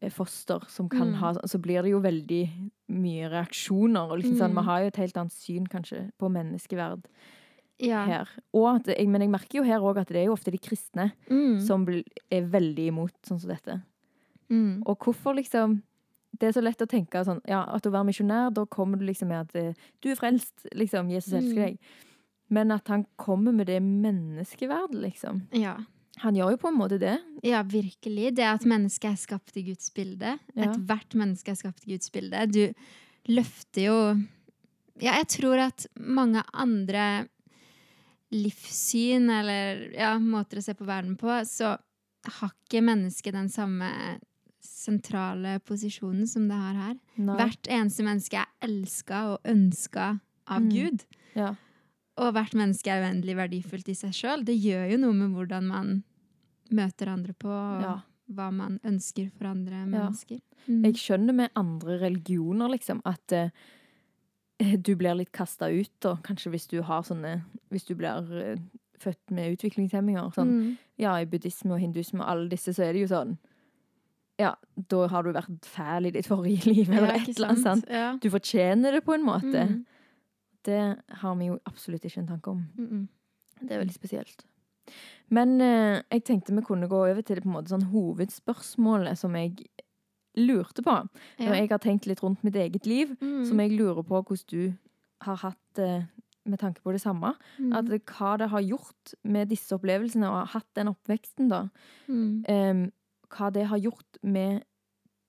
eh, 0.00 0.10
foster 0.10 0.60
som 0.68 0.88
kan 0.88 1.08
Mm. 1.12 1.14
ha 1.20 1.32
Så 1.46 1.58
blir 1.60 1.82
det 1.82 1.90
jo 1.90 2.00
veldig 2.00 2.70
mye 2.88 3.28
reaksjoner. 3.30 4.10
Og 4.10 4.18
liksom 4.22 4.38
sånn, 4.38 4.52
Mm. 4.52 4.60
Vi 4.60 4.64
har 4.64 4.80
jo 4.80 4.86
et 4.86 4.96
helt 4.96 5.16
annet 5.16 5.32
syn 5.32 5.66
kanskje 5.66 6.10
på 6.18 6.30
menneskeverd 6.30 7.02
ja. 7.80 8.04
her. 8.06 8.28
Og 8.54 8.76
at, 8.76 8.86
men 9.08 9.20
jeg 9.20 9.30
merker 9.30 9.58
jo 9.58 9.62
her 9.64 9.80
òg 9.80 9.98
at 9.98 10.08
det 10.08 10.16
er 10.16 10.26
jo 10.26 10.32
ofte 10.36 10.50
de 10.50 10.58
kristne 10.58 11.12
Mm. 11.28 11.60
som 11.60 11.86
er 11.88 12.42
veldig 12.42 12.86
imot 12.88 13.12
sånn 13.22 13.40
som 13.40 13.48
dette. 13.50 13.82
Mm. 14.50 14.82
Og 14.86 14.98
hvorfor 14.98 15.34
liksom 15.36 15.82
Det 16.38 16.48
er 16.48 16.60
så 16.60 16.62
lett 16.62 16.78
å 16.80 16.86
tenke 16.86 17.22
sånn 17.24 17.40
Ja, 17.46 17.64
at 17.74 17.82
å 17.84 17.90
være 17.90 18.06
misjonær, 18.06 18.54
da 18.54 18.64
kommer 18.64 18.96
du 18.98 19.04
liksom 19.04 19.28
med 19.28 19.40
at 19.50 19.54
eh, 19.56 19.74
du 20.00 20.08
er 20.10 20.14
frelst, 20.16 20.66
liksom. 20.74 21.10
Jesus 21.10 21.32
elsker 21.34 21.66
Mm. 21.72 21.78
Men 22.50 22.72
at 22.74 22.88
han 22.90 23.04
kommer 23.16 23.54
med 23.54 23.66
det 23.70 23.80
menneskeverdet, 23.82 24.98
liksom. 25.06 25.44
ja. 25.56 25.76
Han 26.20 26.34
gjør 26.36 26.50
jo 26.52 26.56
på 26.60 26.68
en 26.68 26.76
måte 26.76 26.98
det. 27.00 27.14
Ja, 27.46 27.62
virkelig. 27.64 28.34
Det 28.36 28.44
at 28.44 28.64
mennesket 28.68 29.06
er 29.12 29.16
skapt 29.16 29.54
i 29.56 29.62
Guds 29.70 29.86
bilde. 29.94 30.34
Ja. 30.52 30.66
Ethvert 30.66 31.14
menneske 31.16 31.54
er 31.54 31.56
skapt 31.56 31.86
i 31.86 31.94
Guds 31.94 32.10
bilde. 32.12 32.42
Du 32.50 32.74
løfter 33.32 33.86
jo 33.86 33.94
Ja, 35.00 35.14
jeg 35.16 35.28
tror 35.32 35.62
at 35.64 35.86
mange 35.96 36.42
andre 36.52 37.06
livssyn 38.30 39.30
eller 39.32 39.80
ja, 39.96 40.10
måter 40.20 40.60
å 40.60 40.64
se 40.64 40.74
på 40.76 40.84
verden 40.84 41.16
på, 41.18 41.30
så 41.48 41.72
har 42.36 42.52
ikke 42.52 42.82
mennesket 42.84 43.32
den 43.34 43.48
samme 43.48 43.88
sentrale 44.60 45.56
posisjonen 45.64 46.28
som 46.28 46.44
det 46.50 46.58
har 46.60 46.76
her. 46.76 46.94
Nei. 47.16 47.38
Hvert 47.40 47.70
eneste 47.72 48.04
menneske 48.04 48.42
er 48.42 48.52
elska 48.68 49.22
og 49.32 49.48
ønska 49.48 50.12
av 50.50 50.60
Mm. 50.62 50.70
Gud. 50.74 51.04
Ja. 51.34 51.54
Og 52.20 52.32
hvert 52.36 52.54
menneske 52.58 52.90
er 52.92 53.02
uendelig 53.06 53.36
verdifullt 53.38 53.88
i 53.88 53.94
seg 53.98 54.12
sjøl. 54.16 54.44
Det 54.44 54.54
gjør 54.60 54.90
jo 54.92 54.98
noe 55.02 55.16
med 55.16 55.34
hvordan 55.34 55.66
man 55.70 55.92
møter 56.70 57.08
andre 57.10 57.32
på, 57.34 57.48
og 57.50 57.82
Ja. 57.82 57.94
hva 58.30 58.50
man 58.54 58.78
ønsker 58.84 59.30
for 59.36 59.46
andre 59.50 59.80
Ja. 59.80 59.86
mennesker. 59.86 60.40
Mm. 60.68 60.84
Jeg 60.84 60.94
skjønner 60.94 61.34
med 61.34 61.50
andre 61.56 61.98
religioner, 61.98 62.68
liksom, 62.70 63.00
at 63.04 63.32
eh, 63.32 63.50
du 64.76 64.94
blir 64.96 65.16
litt 65.16 65.32
kasta 65.32 65.70
ut, 65.72 66.04
og 66.04 66.22
Kanskje 66.22 66.50
hvis 66.52 66.68
du 66.68 66.82
har 66.82 67.02
sånne 67.02 67.42
Hvis 67.72 67.86
du 67.86 67.94
blir 67.94 68.30
eh, 68.42 68.56
født 69.00 69.30
med 69.32 69.56
utviklingshemminger. 69.56 70.30
Sånn. 70.34 70.50
Mm. 70.50 70.76
Ja, 70.98 71.14
i 71.16 71.24
buddhisme 71.24 71.72
og 71.72 71.80
hindusme 71.80 72.20
og 72.20 72.28
alle 72.28 72.48
disse, 72.50 72.74
så 72.76 72.84
er 72.84 72.92
det 72.92 73.08
jo 73.08 73.14
sånn 73.16 73.38
Ja, 74.38 74.54
da 74.88 75.06
har 75.08 75.22
du 75.22 75.32
vært 75.32 75.64
fæl 75.68 76.06
i 76.06 76.10
ditt 76.10 76.26
forrige 76.28 76.64
liv, 76.72 76.90
eller 76.90 77.08
Ja, 77.14 77.22
et 77.22 77.28
eller 77.38 77.48
annet. 77.48 77.62
sant? 77.62 77.84
Ja. 77.88 78.16
Du 78.20 78.28
fortjener 78.30 78.92
det 78.92 79.04
på 79.04 79.14
en 79.14 79.24
måte. 79.24 79.64
Mm. 79.68 79.86
Det 80.64 80.96
har 81.22 81.34
vi 81.36 81.46
jo 81.46 81.58
absolutt 81.66 82.04
ikke 82.04 82.18
en 82.20 82.26
tanke 82.28 82.50
om. 82.50 82.64
Mm 82.76 82.88
-mm. 82.88 83.06
Det 83.66 83.72
er 83.72 83.78
veldig 83.78 83.94
spesielt. 83.94 84.44
Men 85.28 85.60
eh, 85.60 86.02
jeg 86.12 86.24
tenkte 86.24 86.54
vi 86.54 86.62
kunne 86.62 86.88
gå 86.88 86.96
over 86.96 87.20
til 87.20 87.40
på 87.40 87.48
en 87.48 87.52
måte 87.54 87.68
sånn 87.68 87.90
hovedspørsmålet 87.92 89.18
som 89.18 89.34
jeg 89.36 89.56
lurte 90.36 90.82
på. 90.82 91.08
Ja. 91.38 91.44
Når 91.48 91.54
jeg 91.54 91.68
har 91.70 91.78
tenkt 91.78 92.06
litt 92.06 92.22
rundt 92.22 92.44
mitt 92.44 92.56
eget 92.56 92.86
liv, 92.86 93.16
Mm. 93.20 93.44
som 93.44 93.58
jeg 93.60 93.70
lurer 93.72 94.02
på 94.02 94.22
hvordan 94.22 94.46
du 94.50 94.74
har 95.20 95.36
hatt 95.36 95.74
det 95.76 96.06
med 96.46 96.58
tanke 96.58 96.80
på 96.82 96.92
det 96.92 97.00
samme. 97.00 97.34
Mm. 97.58 97.72
At 97.72 97.84
hva 97.84 98.36
det 98.38 98.48
har 98.50 98.60
gjort 98.60 99.14
med 99.24 99.48
disse 99.48 99.72
opplevelsene, 99.74 100.26
og 100.28 100.34
har 100.46 100.46
hatt 100.46 100.74
den 100.74 100.88
oppveksten, 100.88 101.48
da. 101.48 101.68
Em, 102.48 102.92
hva 103.28 103.50
det 103.52 103.66
har 103.66 103.78
gjort 103.78 104.18
med 104.22 104.62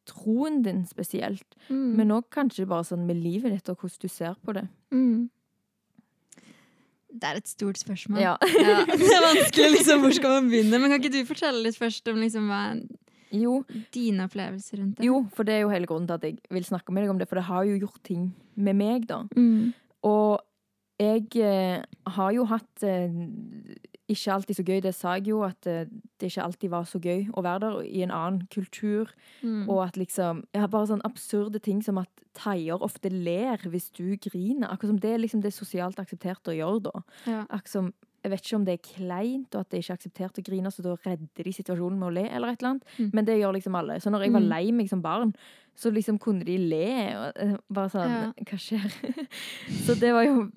troen 0.10 0.62
din 0.66 0.86
spesielt. 0.90 1.46
Mm. 1.70 1.92
Men 2.00 2.16
òg 2.16 2.26
kanskje 2.34 2.66
bare 2.70 2.88
sånn 2.88 3.06
med 3.08 3.20
livet 3.22 3.54
ditt, 3.54 3.70
og 3.70 3.78
hvordan 3.84 4.02
du 4.02 4.10
ser 4.12 4.36
på 4.46 4.56
det. 4.58 4.66
Mm. 4.94 5.30
Det 7.12 7.28
er 7.28 7.40
et 7.42 7.48
stort 7.52 7.80
spørsmål. 7.82 8.22
Ja. 8.24 8.36
Ja. 8.62 8.82
Det 8.88 9.12
er 9.12 9.24
vanskelig, 9.26 9.70
liksom. 9.78 10.04
Hvor 10.06 10.14
skal 10.16 10.36
man 10.38 10.50
begynne? 10.52 10.80
Men 10.80 10.94
kan 10.94 11.02
ikke 11.02 11.14
du 11.18 11.28
fortelle 11.28 11.64
litt 11.66 11.78
først 11.80 12.08
om 12.12 12.22
liksom, 12.24 12.48
hva 12.52 12.62
Jo, 13.32 13.62
dine 13.96 14.26
opplevelser 14.28 14.82
rundt 14.82 14.98
det? 15.00 15.06
jo, 15.08 15.22
for 15.36 15.48
det 15.48 15.54
er 15.56 15.62
jo 15.66 15.72
hele 15.72 15.88
grunnen 15.88 16.08
til 16.10 16.18
at 16.20 16.26
jeg 16.28 16.40
vil 16.52 16.66
snakke 16.68 16.92
med 16.92 17.06
deg 17.06 17.12
om 17.14 17.20
det, 17.20 17.28
for 17.30 17.40
det 17.40 17.46
har 17.48 17.68
jo 17.68 17.78
gjort 17.86 18.02
ting 18.08 18.26
med 18.56 18.76
meg, 18.80 19.06
da. 19.08 19.22
Mm. 19.38 19.72
Og 20.08 20.42
jeg 21.00 21.30
eh, 21.40 21.84
har 22.16 22.34
jo 22.36 22.44
hatt 22.50 22.84
eh, 22.84 23.14
ikke 24.14 24.34
alltid 24.36 24.58
så 24.60 24.64
gøy, 24.68 24.80
det 24.84 24.94
sa 24.98 25.16
jeg 25.18 25.28
jo, 25.32 25.40
at 25.48 25.68
eh, 25.70 25.86
det 26.20 26.30
ikke 26.32 26.44
alltid 26.44 26.70
var 26.74 26.84
så 26.90 27.00
gøy 27.02 27.30
å 27.34 27.44
være 27.46 27.60
der 27.64 27.80
i 27.88 28.04
en 28.06 28.12
annen 28.16 28.44
kultur. 28.54 29.10
Mm. 29.42 29.66
Og 29.70 29.82
at 29.88 29.98
liksom 29.98 30.44
Jeg 30.54 30.62
har 30.62 30.68
bare 30.72 30.88
sånne 30.92 31.08
absurde 31.08 31.60
ting 31.64 31.82
som 31.84 31.98
at 32.02 32.10
thaier 32.38 32.80
ofte 32.84 33.10
ler 33.12 33.58
hvis 33.68 33.90
du 33.98 34.16
griner. 34.22 34.68
Akkurat 34.72 34.94
som 34.94 35.00
det 35.04 35.14
er 35.16 35.24
liksom 35.24 35.42
det 35.44 35.54
sosialt 35.56 36.00
akseptert 36.00 36.48
å 36.48 36.56
gjøre, 36.56 36.84
da. 36.92 37.04
ja. 37.28 37.42
Akkurat 37.50 37.68
som 37.80 37.94
jeg 38.22 38.30
vet 38.36 38.44
ikke 38.46 38.56
om 38.60 38.66
det 38.68 38.74
er 38.76 38.82
kleint, 38.86 39.56
og 39.56 39.62
at 39.64 39.70
det 39.74 39.80
ikke 39.82 39.94
er 39.96 39.98
akseptert 39.98 40.36
å 40.38 40.44
grine, 40.46 40.70
så 40.70 40.84
da 40.86 40.92
redder 41.08 41.48
de 41.48 41.54
situasjonen 41.58 41.98
med 41.98 42.06
å 42.06 42.14
le, 42.14 42.26
eller 42.30 42.52
et 42.54 42.60
eller 42.62 42.76
annet. 42.76 42.84
Mm. 43.00 43.08
Men 43.18 43.26
det 43.26 43.38
gjør 43.40 43.56
liksom 43.56 43.78
alle. 43.80 43.96
Så 44.00 44.12
når 44.14 44.22
jeg 44.28 44.34
var 44.36 44.44
Mm. 44.46 44.50
lei 44.52 44.72
meg 44.78 44.90
som 44.92 45.02
barn, 45.02 45.32
så 45.76 45.90
liksom 45.90 46.20
kunne 46.22 46.46
de 46.46 46.58
le. 46.60 46.86
Og 47.18 47.32
eh, 47.42 47.56
bare 47.74 47.90
sånn 47.90 48.12
Ja. 48.14 48.32
Hva 48.46 48.60
skjer? 48.62 48.94
så 49.88 49.96
det 50.00 50.14
var 50.14 50.24
jo 50.28 50.52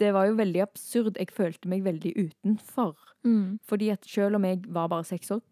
det 0.00 0.12
var 0.16 0.26
jo 0.28 0.38
veldig 0.38 0.62
absurd. 0.64 1.18
Jeg 1.20 1.32
følte 1.36 1.68
meg 1.70 1.84
veldig 1.84 2.14
utenfor. 2.16 2.96
Mm. 3.24 3.58
Fordi 3.68 3.90
at 3.92 4.06
selv 4.08 4.40
om 4.40 4.46
jeg 4.48 4.62
var 4.68 4.88
bare 4.92 5.06
seks 5.06 5.30
år 5.36 5.42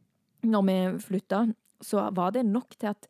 når 0.42 0.62
vi 0.68 0.98
flytta, 1.02 1.46
så 1.82 2.10
var 2.14 2.30
det 2.30 2.46
nok 2.46 2.76
til 2.78 2.92
at 2.92 3.08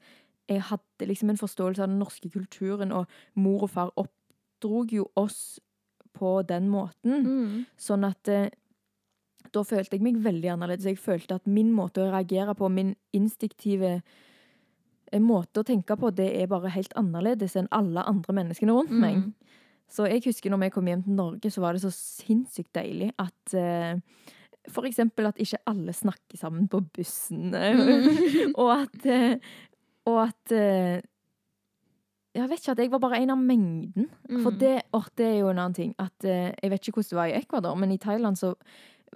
jeg 0.49 0.63
hadde 0.71 1.09
liksom 1.09 1.31
en 1.31 1.41
forståelse 1.41 1.83
av 1.83 1.91
den 1.91 1.99
norske 2.01 2.31
kulturen, 2.33 2.93
og 2.93 3.07
mor 3.35 3.67
og 3.67 3.71
far 3.71 3.91
oppdrog 4.01 4.93
jo 4.93 5.09
oss 5.17 5.61
på 6.17 6.43
den 6.49 6.71
måten. 6.73 7.27
Mm. 7.27 7.67
Sånn 7.77 8.07
at 8.09 8.31
eh, 8.33 8.49
da 9.53 9.65
følte 9.65 9.97
jeg 9.97 10.05
meg 10.05 10.23
veldig 10.25 10.55
annerledes. 10.55 10.89
Jeg 10.89 11.01
følte 11.01 11.37
at 11.39 11.47
min 11.47 11.71
måte 11.77 12.03
å 12.03 12.11
reagere 12.11 12.57
på, 12.57 12.71
min 12.73 12.95
instinktive 13.17 13.99
eh, 14.01 15.21
måte 15.21 15.61
å 15.63 15.69
tenke 15.69 15.99
på, 16.01 16.11
det 16.17 16.31
er 16.41 16.51
bare 16.51 16.73
helt 16.73 16.97
annerledes 16.99 17.57
enn 17.61 17.69
alle 17.71 18.05
andre 18.09 18.41
menneskene 18.41 18.75
rundt 18.75 18.97
meg. 18.97 19.21
Mm. 19.21 19.59
Så 19.89 20.05
jeg 20.09 20.21
husker 20.25 20.51
når 20.53 20.61
vi 20.67 20.71
kom 20.75 20.87
hjem 20.91 21.03
til 21.07 21.13
Norge, 21.17 21.51
så 21.51 21.61
var 21.65 21.73
det 21.73 21.81
så 21.83 21.91
sinnssykt 21.95 22.73
deilig 22.77 23.11
at 23.19 23.55
eh, 23.57 24.01
for 24.69 24.85
eksempel 24.85 25.27
at 25.31 25.39
ikke 25.41 25.63
alle 25.67 25.93
snakker 25.97 26.37
sammen 26.37 26.67
på 26.69 26.83
bussen. 26.93 27.51
Mm. 27.55 28.53
og 28.61 28.73
at 28.83 29.07
eh, 29.07 29.39
Og 30.09 30.23
at 30.27 30.53
eh, 30.53 31.01
Jeg 32.35 32.49
vet 32.51 32.61
ikke, 32.61 32.71
at 32.77 32.79
jeg 32.79 32.91
var 32.93 32.99
bare 33.03 33.19
en 33.23 33.31
av 33.35 33.39
mengden. 33.41 34.07
For 34.43 34.51
Mm. 34.53 34.59
det, 34.61 34.75
åh, 34.95 35.07
det 35.17 35.27
er 35.27 35.39
jo 35.41 35.49
en 35.51 35.59
annen 35.59 35.75
ting. 35.75 35.95
At, 35.99 36.13
eh, 36.25 36.53
jeg 36.63 36.71
vet 36.71 36.81
ikke 36.89 37.01
hvordan 37.01 37.11
det 37.11 37.17
var 37.19 37.27
i 37.33 37.39
Ecuador, 37.41 37.75
men 37.75 37.91
i 37.93 37.97
Thailand 37.99 38.37
så 38.39 38.55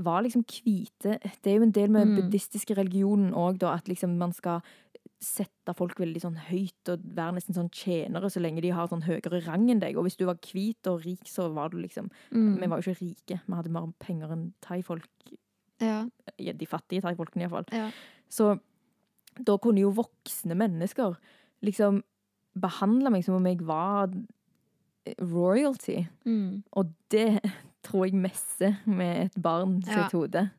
var 0.01 0.23
liksom 0.25 0.43
hvite 0.49 1.19
Det 1.45 1.53
er 1.53 1.57
jo 1.59 1.63
en 1.63 1.71
del 1.77 1.91
med 1.91 2.07
Mm. 2.09 2.15
buddhistiske 2.17 2.75
religionen 2.75 3.33
òg, 3.35 3.59
da, 3.59 3.75
at 3.75 3.85
liksom 3.89 4.17
man 4.19 4.33
skal 4.33 4.61
sette 5.23 5.73
folk 5.79 6.01
veldig 6.03 6.21
sånn 6.25 6.37
høyt 6.49 6.91
og 6.91 7.03
være 7.15 7.37
nesten 7.37 7.55
sånn 7.55 7.71
tjenere 7.71 8.27
så 8.33 8.41
lenge 8.43 8.61
de 8.65 8.73
har 8.75 8.89
sånn 8.91 9.05
høyere 9.07 9.39
rang 9.47 9.69
enn 9.71 9.79
deg. 9.81 9.97
Og 9.97 10.05
hvis 10.09 10.17
du 10.19 10.25
var 10.27 10.41
hvit 10.43 10.87
og 10.91 11.05
rik, 11.07 11.23
så 11.31 11.47
var 11.55 11.71
du 11.71 11.79
liksom 11.79 12.11
Mm. 12.33 12.57
Vi 12.61 12.67
var 12.69 12.81
jo 12.83 12.91
ikke 12.91 13.01
rike. 13.05 13.41
Vi 13.47 13.55
hadde 13.55 13.71
mer 13.71 13.93
penger 14.03 14.33
enn 14.35 14.53
thaifolk. 14.61 15.07
Ja. 15.81 16.09
Ja, 16.39 16.53
De 16.53 16.67
fattige 16.67 17.03
thaifolkene, 17.03 17.47
iallfall. 17.47 17.65
ja. 17.73 17.91
Så 18.29 18.59
da 19.43 19.57
kunne 19.59 19.81
jo 19.81 19.91
voksne 19.93 20.55
mennesker 20.57 21.17
liksom 21.63 22.03
behandle 22.59 23.11
meg 23.11 23.25
som 23.25 23.35
om 23.37 23.47
jeg 23.47 23.61
var 23.65 24.11
royalty. 25.21 26.07
Mm. 26.27 26.63
Og 26.77 26.93
det 27.11 27.41
tror 27.87 28.07
jeg 28.07 28.15
messer 28.19 28.77
med 28.87 29.27
et 29.27 29.43
barn 29.43 29.83
Ja. 29.87 30.03
sitt 30.05 30.13
hode. 30.13 30.51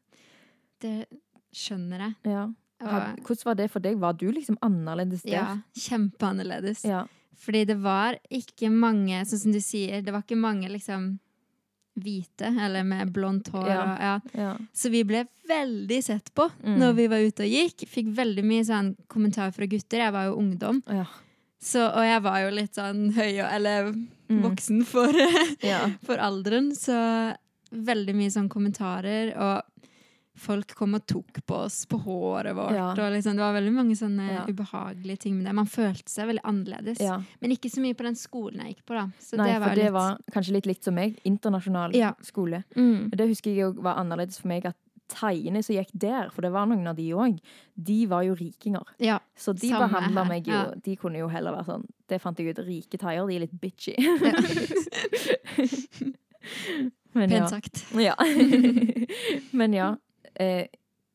Det 0.82 1.06
skjønner 1.54 2.00
jeg. 2.00 2.16
Ja. 2.26 2.48
Hvordan 2.84 3.46
var 3.46 3.56
det 3.56 3.70
for 3.72 3.80
deg? 3.80 3.98
Var 4.00 4.14
du 4.14 4.32
liksom 4.32 4.58
annerledes 4.62 5.22
der? 5.24 5.32
ja, 5.34 5.58
kjempeannerledes. 5.76 6.84
Ja. 6.86 7.06
Fordi 7.44 7.66
det 7.66 7.78
var 7.82 8.18
ikke 8.32 8.70
mange, 8.72 9.24
sånn 9.26 9.40
som 9.40 9.52
du 9.52 9.60
sier, 9.60 10.02
det 10.02 10.14
var 10.14 10.22
ikke 10.24 10.38
mange 10.40 10.70
liksom 10.72 11.20
hvite, 12.00 12.50
eller 12.66 12.84
med 12.84 13.12
blondt 13.14 13.50
hår. 13.54 13.68
Ja. 13.70 13.82
Og, 14.16 14.32
ja. 14.40 14.54
Så 14.74 14.90
vi 14.90 15.04
ble 15.06 15.26
veldig 15.50 16.00
sett 16.04 16.32
på 16.34 16.48
Mm. 16.64 16.78
når 16.80 16.94
vi 16.98 17.08
var 17.08 17.18
ute 17.22 17.44
og 17.44 17.50
gikk. 17.52 17.86
Fikk 17.88 18.08
veldig 18.16 18.44
mye 18.44 18.64
sånn 18.66 18.96
kommentarer 19.08 19.54
fra 19.54 19.66
gutter. 19.70 20.00
Jeg 20.00 20.12
var 20.16 20.26
jo 20.26 20.36
ungdom, 20.40 20.82
ja. 20.88 21.06
så, 21.62 21.86
og 21.94 22.04
jeg 22.04 22.22
var 22.24 22.40
jo 22.42 22.50
litt 22.56 22.74
sånn 22.76 23.12
høy, 23.14 23.40
og- 23.44 23.52
eller 23.54 23.94
Mm. 24.30 24.42
voksen 24.42 24.84
for, 24.86 25.12
for 26.08 26.18
alderen. 26.18 26.72
Så 26.74 27.36
veldig 27.72 28.16
mye 28.16 28.32
sånn 28.32 28.50
kommentarer, 28.50 29.36
og 29.38 29.62
folk 30.36 30.74
kom 30.76 30.96
og 30.98 31.06
tok 31.06 31.40
på 31.46 31.56
oss 31.66 31.84
på 31.86 31.98
håret 32.04 32.56
vårt. 32.58 32.74
Ja. 32.76 32.88
Og 32.92 33.12
liksom, 33.14 33.36
det 33.38 33.44
var 33.46 33.54
veldig 33.54 33.74
mange 33.76 33.96
sånne 33.96 34.26
Ja. 34.32 34.46
ubehagelige 34.50 35.18
ting 35.20 35.36
med 35.38 35.46
det. 35.46 35.54
Man 35.54 35.66
følte 35.70 36.10
seg 36.10 36.28
veldig 36.32 36.42
annerledes. 36.44 37.00
ja. 37.00 37.22
Men 37.40 37.52
ikke 37.52 37.70
så 37.70 37.80
mye 37.82 37.94
på 37.94 38.04
den 38.08 38.16
skolen 38.16 38.60
jeg 38.66 38.76
gikk 38.76 38.86
på, 38.86 38.94
da. 38.98 39.08
Så 39.20 39.38
Nei, 39.38 39.48
det 39.52 39.60
var 39.62 39.68
for 39.70 39.76
det 39.76 39.84
litt 39.84 39.94
var 39.94 40.18
kanskje 40.34 40.54
litt 40.58 40.66
likt 40.66 40.84
som 40.84 40.96
meg. 40.96 41.20
Internasjonal 41.24 41.92
skole. 42.22 42.64
mm. 42.76 43.10
Det 43.12 43.28
husker 43.30 43.52
jeg 43.54 43.76
var 43.78 43.96
annerledes 44.02 44.40
for 44.42 44.48
meg 44.48 44.66
at 44.66 44.76
thaiene 45.14 45.62
som 45.62 45.76
gikk 45.76 45.92
der, 45.94 46.30
for 46.34 46.42
det 46.42 46.52
var 46.52 46.66
noen 46.66 46.88
av 46.88 46.96
de 46.96 47.12
òg, 47.14 47.38
de 47.76 48.06
var 48.08 48.24
jo 48.24 48.34
rikinger. 48.34 48.82
Så 49.38 49.54
de 49.54 49.70
behandla 49.70 50.24
meg 50.26 50.48
jo 50.48 50.54
ja. 50.54 50.74
De 50.74 50.96
kunne 50.96 51.18
jo 51.20 51.28
heller 51.28 51.52
være 51.54 51.66
sånn 51.66 51.86
Det 52.10 52.20
fant 52.22 52.38
jeg 52.40 52.48
ut. 52.56 52.60
Rike 52.66 52.98
thaier, 52.98 53.28
de 53.28 53.36
er 53.36 53.40
litt 53.46 53.62
bitchy. 53.62 53.94
Men 57.14 57.30
Pent 57.30 57.40
ja. 57.40 57.48
sagt. 57.48 57.86
ja. 57.94 58.16
Men 59.52 59.74
ja. 59.74 59.96
Eh, 60.40 60.68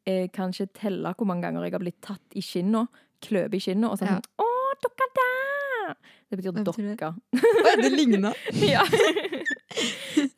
jeg 0.06 0.32
kan 0.32 0.50
ikke 0.54 0.72
telle 0.72 1.12
hvor 1.18 1.26
mange 1.28 1.42
ganger 1.44 1.64
jeg 1.66 1.72
har 1.72 1.82
blitt 1.82 2.00
tatt 2.00 2.36
i 2.38 2.40
kinna, 2.40 2.86
kløpe 3.20 3.54
i 3.58 3.60
kinna, 3.60 3.90
og 3.90 3.98
sånn 3.98 4.08
Ja. 4.08 4.20
Å, 4.40 4.46
dokka 4.82 5.04
der!' 5.18 5.94
Det 6.30 6.36
betyr 6.38 6.52
det? 6.52 6.64
dokka. 6.64 7.14
Oi, 7.34 7.74
det 7.82 7.90
ligna! 7.92 8.32
ja. 8.74 8.84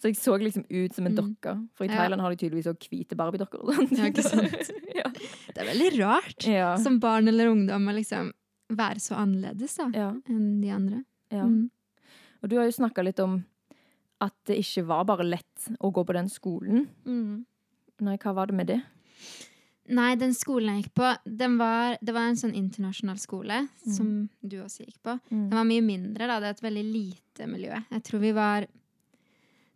Så 0.01 0.09
jeg 0.11 0.17
så 0.17 0.37
liksom 0.39 0.65
ut 0.71 0.95
som 0.95 1.07
en 1.07 1.13
Mm. 1.13 1.19
dokke. 1.19 1.55
For 1.75 1.85
i. 1.85 1.89
Thailand 1.89 2.21
har 2.23 2.31
de 2.31 2.37
tydeligvis 2.37 2.69
òg 2.71 2.79
hvite 2.89 3.17
barbiedokker. 3.17 3.59
Ja, 3.97 4.05
ikke 4.11 4.23
sant? 4.23 4.71
ja. 5.01 5.09
Det 5.11 5.59
er 5.59 5.67
veldig 5.73 5.91
rart 6.01 6.47
Ja. 6.47 6.77
som 6.77 6.99
barn 7.01 7.29
eller 7.29 7.51
ungdom 7.51 7.89
å 7.89 7.95
liksom 7.95 8.33
være 8.71 9.01
så 9.03 9.17
annerledes 9.19 9.75
da, 9.77 9.89
ja. 9.95 10.11
enn 10.29 10.61
de 10.63 10.71
andre. 10.71 11.05
ja. 11.33 11.45
Mm. 11.45 11.71
Og 12.43 12.49
du 12.49 12.57
har 12.57 12.65
jo 12.65 12.73
snakka 12.73 13.03
litt 13.05 13.19
om 13.21 13.45
at 14.23 14.33
det 14.47 14.57
ikke 14.63 14.87
var 14.87 15.05
bare 15.05 15.25
lett 15.27 15.67
å 15.81 15.91
gå 15.93 16.05
på 16.07 16.13
den 16.17 16.29
skolen. 16.29 16.87
Mm. 17.05 17.45
Nei, 18.01 18.17
hva 18.19 18.33
var 18.35 18.47
det 18.51 18.55
med 18.57 18.67
det? 18.67 18.81
Nei, 19.91 20.15
den 20.15 20.33
skolen 20.39 20.77
jeg 20.77 20.85
gikk 20.85 20.95
på, 21.01 21.09
den 21.27 21.57
var, 21.59 21.97
det 22.01 22.13
var 22.15 22.29
en 22.31 22.37
sånn 22.39 22.55
internasjonal 22.55 23.19
skole, 23.19 23.57
Mm. 23.87 23.93
som 23.97 24.11
du 24.47 24.59
også 24.63 24.85
gikk 24.87 25.01
på. 25.03 25.17
Den 25.31 25.51
var 25.51 25.65
mye 25.67 25.83
mindre, 25.83 26.27
da. 26.31 26.39
Det 26.39 26.47
er 26.47 26.51
et 26.51 26.63
veldig 26.63 26.85
lite 26.93 27.47
miljø. 27.51 27.75
Jeg 27.91 28.03
tror 28.05 28.21
vi 28.21 28.33
var 28.33 28.67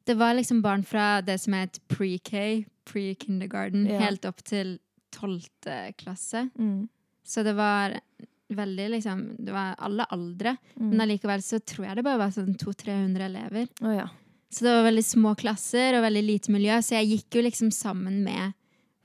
Det 0.06 0.14
var 0.20 0.34
liksom 0.34 0.60
barn 0.62 0.82
fra 0.84 1.22
det 1.22 1.38
som 1.40 1.54
het 1.54 1.78
pre-K, 1.88 2.66
pre-kindergarten, 2.84 3.87
Ja. 3.88 3.98
helt 4.00 4.24
opp 4.26 4.42
til 4.44 4.78
tolvte 5.10 5.94
klasse. 5.96 6.50
Mm. 6.58 6.88
Så 7.24 7.42
det 7.42 7.54
var 7.56 7.98
veldig 8.50 8.90
liksom 8.90 9.37
Det 9.42 9.50
var 9.50 9.74
alle 9.78 10.04
aldre. 10.12 10.58
Mm. 10.78 10.90
Men 10.90 11.00
allikevel 11.00 11.40
så 11.40 11.58
tror 11.64 11.87
jeg 11.87 11.96
det 11.96 12.04
bare 12.04 12.18
var 12.18 12.28
sånn 12.30 12.54
200-300 12.54 13.20
elever. 13.24 13.68
Oh, 13.82 13.94
ja. 13.96 14.08
Så 14.55 14.62
det 14.67 14.75
var 14.77 14.85
veldig 14.87 15.03
små 15.09 15.33
klasser 15.40 15.97
og 15.99 16.05
veldig 16.07 16.23
lite 16.29 16.53
miljø, 16.55 16.77
så 16.85 16.95
jeg 17.01 17.09
gikk 17.11 17.38
jo 17.40 17.43
liksom 17.49 17.73
sammen 17.75 18.21
med 18.23 18.53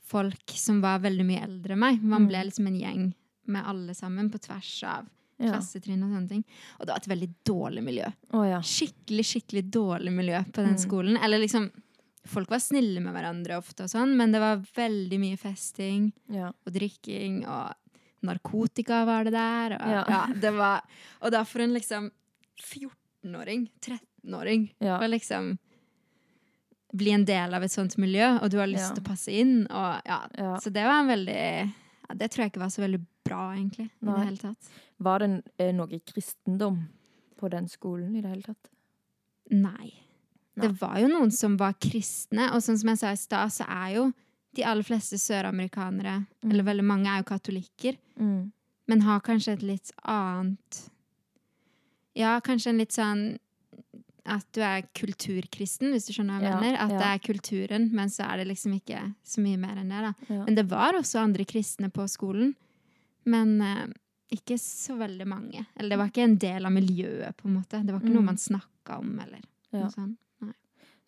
folk 0.10 0.54
som 0.58 0.82
var 0.84 1.00
veldig 1.02 1.26
mye 1.26 1.42
eldre 1.46 1.74
enn 1.74 1.82
meg. 1.82 2.04
Man 2.04 2.24
Mm. 2.26 2.28
ble 2.30 2.44
liksom 2.50 2.68
en 2.70 2.78
gjeng 2.80 3.08
med 3.50 3.66
alle 3.66 3.94
sammen 3.98 4.30
på 4.30 4.38
tvers 4.42 4.84
av 4.84 5.08
ja. 5.40 5.52
klassetrinn 5.54 6.04
og 6.06 6.12
sånne 6.14 6.30
ting. 6.30 6.44
Og 6.80 6.86
det 6.86 6.94
var 6.94 7.02
et 7.02 7.10
veldig 7.14 7.30
dårlig 7.46 7.84
miljø. 7.84 8.08
Ja. 8.34 8.62
Skikkelig, 8.62 9.26
skikkelig 9.26 9.64
dårlig 9.72 10.12
miljø 10.14 10.44
på 10.52 10.62
den 10.62 10.76
Mm. 10.76 10.82
skolen. 10.86 11.18
Eller 11.24 11.40
liksom 11.40 11.72
Folk 12.30 12.50
var 12.52 12.60
snille 12.60 13.00
med 13.02 13.14
hverandre 13.16 13.58
ofte 13.58 13.84
og 13.86 13.90
sånn, 13.90 14.12
men 14.16 14.32
det 14.32 14.40
var 14.42 14.58
veldig 14.76 15.18
mye 15.20 15.38
festing 15.40 16.12
ja. 16.30 16.50
og 16.68 16.74
drikking 16.74 17.40
og 17.48 17.74
narkotika 18.22 19.06
var 19.08 19.24
det 19.24 19.32
der. 19.34 19.74
Og, 19.80 19.90
Ja. 19.90 20.04
ja. 20.08 20.26
det 20.34 20.52
var, 20.54 20.82
og 21.24 21.32
da 21.32 21.44
for 21.44 21.62
en 21.62 21.74
liksom 21.74 22.12
14-åring, 22.62 23.70
13-åring, 24.22 24.74
Ja. 24.80 25.00
å 25.00 25.08
liksom 25.10 25.58
bli 26.94 27.12
en 27.12 27.26
del 27.26 27.54
av 27.54 27.64
et 27.64 27.72
sånt 27.72 27.98
miljø, 27.98 28.40
og 28.42 28.50
du 28.50 28.58
har 28.58 28.68
lyst 28.68 28.90
Ja. 28.90 28.94
til 28.96 29.04
å 29.04 29.08
passe 29.08 29.28
inn. 29.32 29.68
Og, 29.70 30.02
ja. 30.06 30.28
ja. 30.38 30.58
Så 30.60 30.72
det 30.74 30.84
var 30.84 31.00
en 31.02 31.08
veldig 31.08 31.74
ja, 32.10 32.16
Det 32.16 32.32
tror 32.32 32.44
jeg 32.44 32.52
ikke 32.54 32.60
var 32.64 32.70
så 32.74 32.82
veldig 32.82 33.06
bra, 33.24 33.54
egentlig. 33.54 33.90
i 34.02 34.06
det 34.06 34.26
hele 34.26 34.38
tatt. 34.38 34.70
Var 35.00 35.20
det 35.20 35.44
eh, 35.60 35.72
noe 35.72 36.00
kristendom 36.02 36.88
på 37.38 37.50
den 37.50 37.68
skolen 37.70 38.16
i 38.18 38.22
det 38.22 38.30
hele 38.30 38.42
tatt? 38.42 38.70
Nei. 39.52 39.94
Nei. 40.56 40.68
Det 40.68 40.72
var 40.82 40.98
jo 41.00 41.08
noen 41.08 41.32
som 41.32 41.56
var 41.58 41.74
kristne, 41.80 42.50
og 42.54 42.62
sånn 42.62 42.78
som 42.80 42.90
jeg 42.90 42.98
sa 42.98 43.12
i 43.12 43.16
stad, 43.22 43.50
så 43.54 43.66
er 43.70 43.94
jo 43.96 44.14
de 44.56 44.64
aller 44.66 44.84
fleste 44.84 45.16
søramerikanere, 45.22 46.26
Mm. 46.44 46.50
eller 46.52 46.64
veldig 46.64 46.84
mange, 46.84 47.06
er 47.08 47.18
jo 47.22 47.30
katolikker. 47.36 47.98
Mm. 48.20 48.52
men 48.88 49.02
har 49.02 49.20
kanskje 49.22 49.54
et 49.54 49.62
litt 49.62 49.92
annet 50.04 50.90
Ja, 52.16 52.40
kanskje 52.42 52.68
en 52.72 52.78
litt 52.80 52.90
sånn 52.92 53.38
at 54.26 54.46
du 54.54 54.62
er 54.62 54.82
kulturkristen, 54.96 55.92
hvis 55.94 56.08
du 56.08 56.14
skjønner 56.14 56.40
hva 56.42 56.50
jeg 56.52 56.62
mener. 56.62 56.78
At 56.84 56.90
det 56.90 57.08
er 57.08 57.22
kulturen, 57.24 57.90
men 57.96 58.10
så 58.10 58.26
er 58.30 58.38
det 58.38 58.48
liksom 58.52 58.74
ikke 58.78 59.02
så 59.26 59.42
mye 59.42 59.58
mer 59.58 59.78
enn 59.82 59.90
det. 59.90 60.02
da. 60.10 60.14
Men 60.46 60.56
det 60.56 60.66
var 60.70 60.94
også 61.00 61.20
andre 61.24 61.46
kristne 61.46 61.90
på 61.92 62.06
skolen. 62.10 62.56
Men 63.26 63.62
eh, 63.62 63.88
ikke 64.32 64.58
så 64.62 64.96
veldig 65.00 65.28
mange. 65.28 65.66
Eller 65.76 65.90
det 65.96 65.98
var 66.00 66.08
ikke 66.12 66.24
en 66.28 66.38
del 66.38 66.66
av 66.66 66.72
miljøet, 66.72 67.36
på 67.38 67.48
en 67.50 67.56
måte. 67.60 67.84
Det 67.86 67.92
var 67.94 68.00
ikke 68.02 68.10
Mm. 68.14 68.16
noe 68.20 68.30
man 68.32 68.38
snakka 68.38 69.00
om, 69.00 69.20
eller 69.20 69.40
noe 69.74 69.90
sånt. 69.92 70.18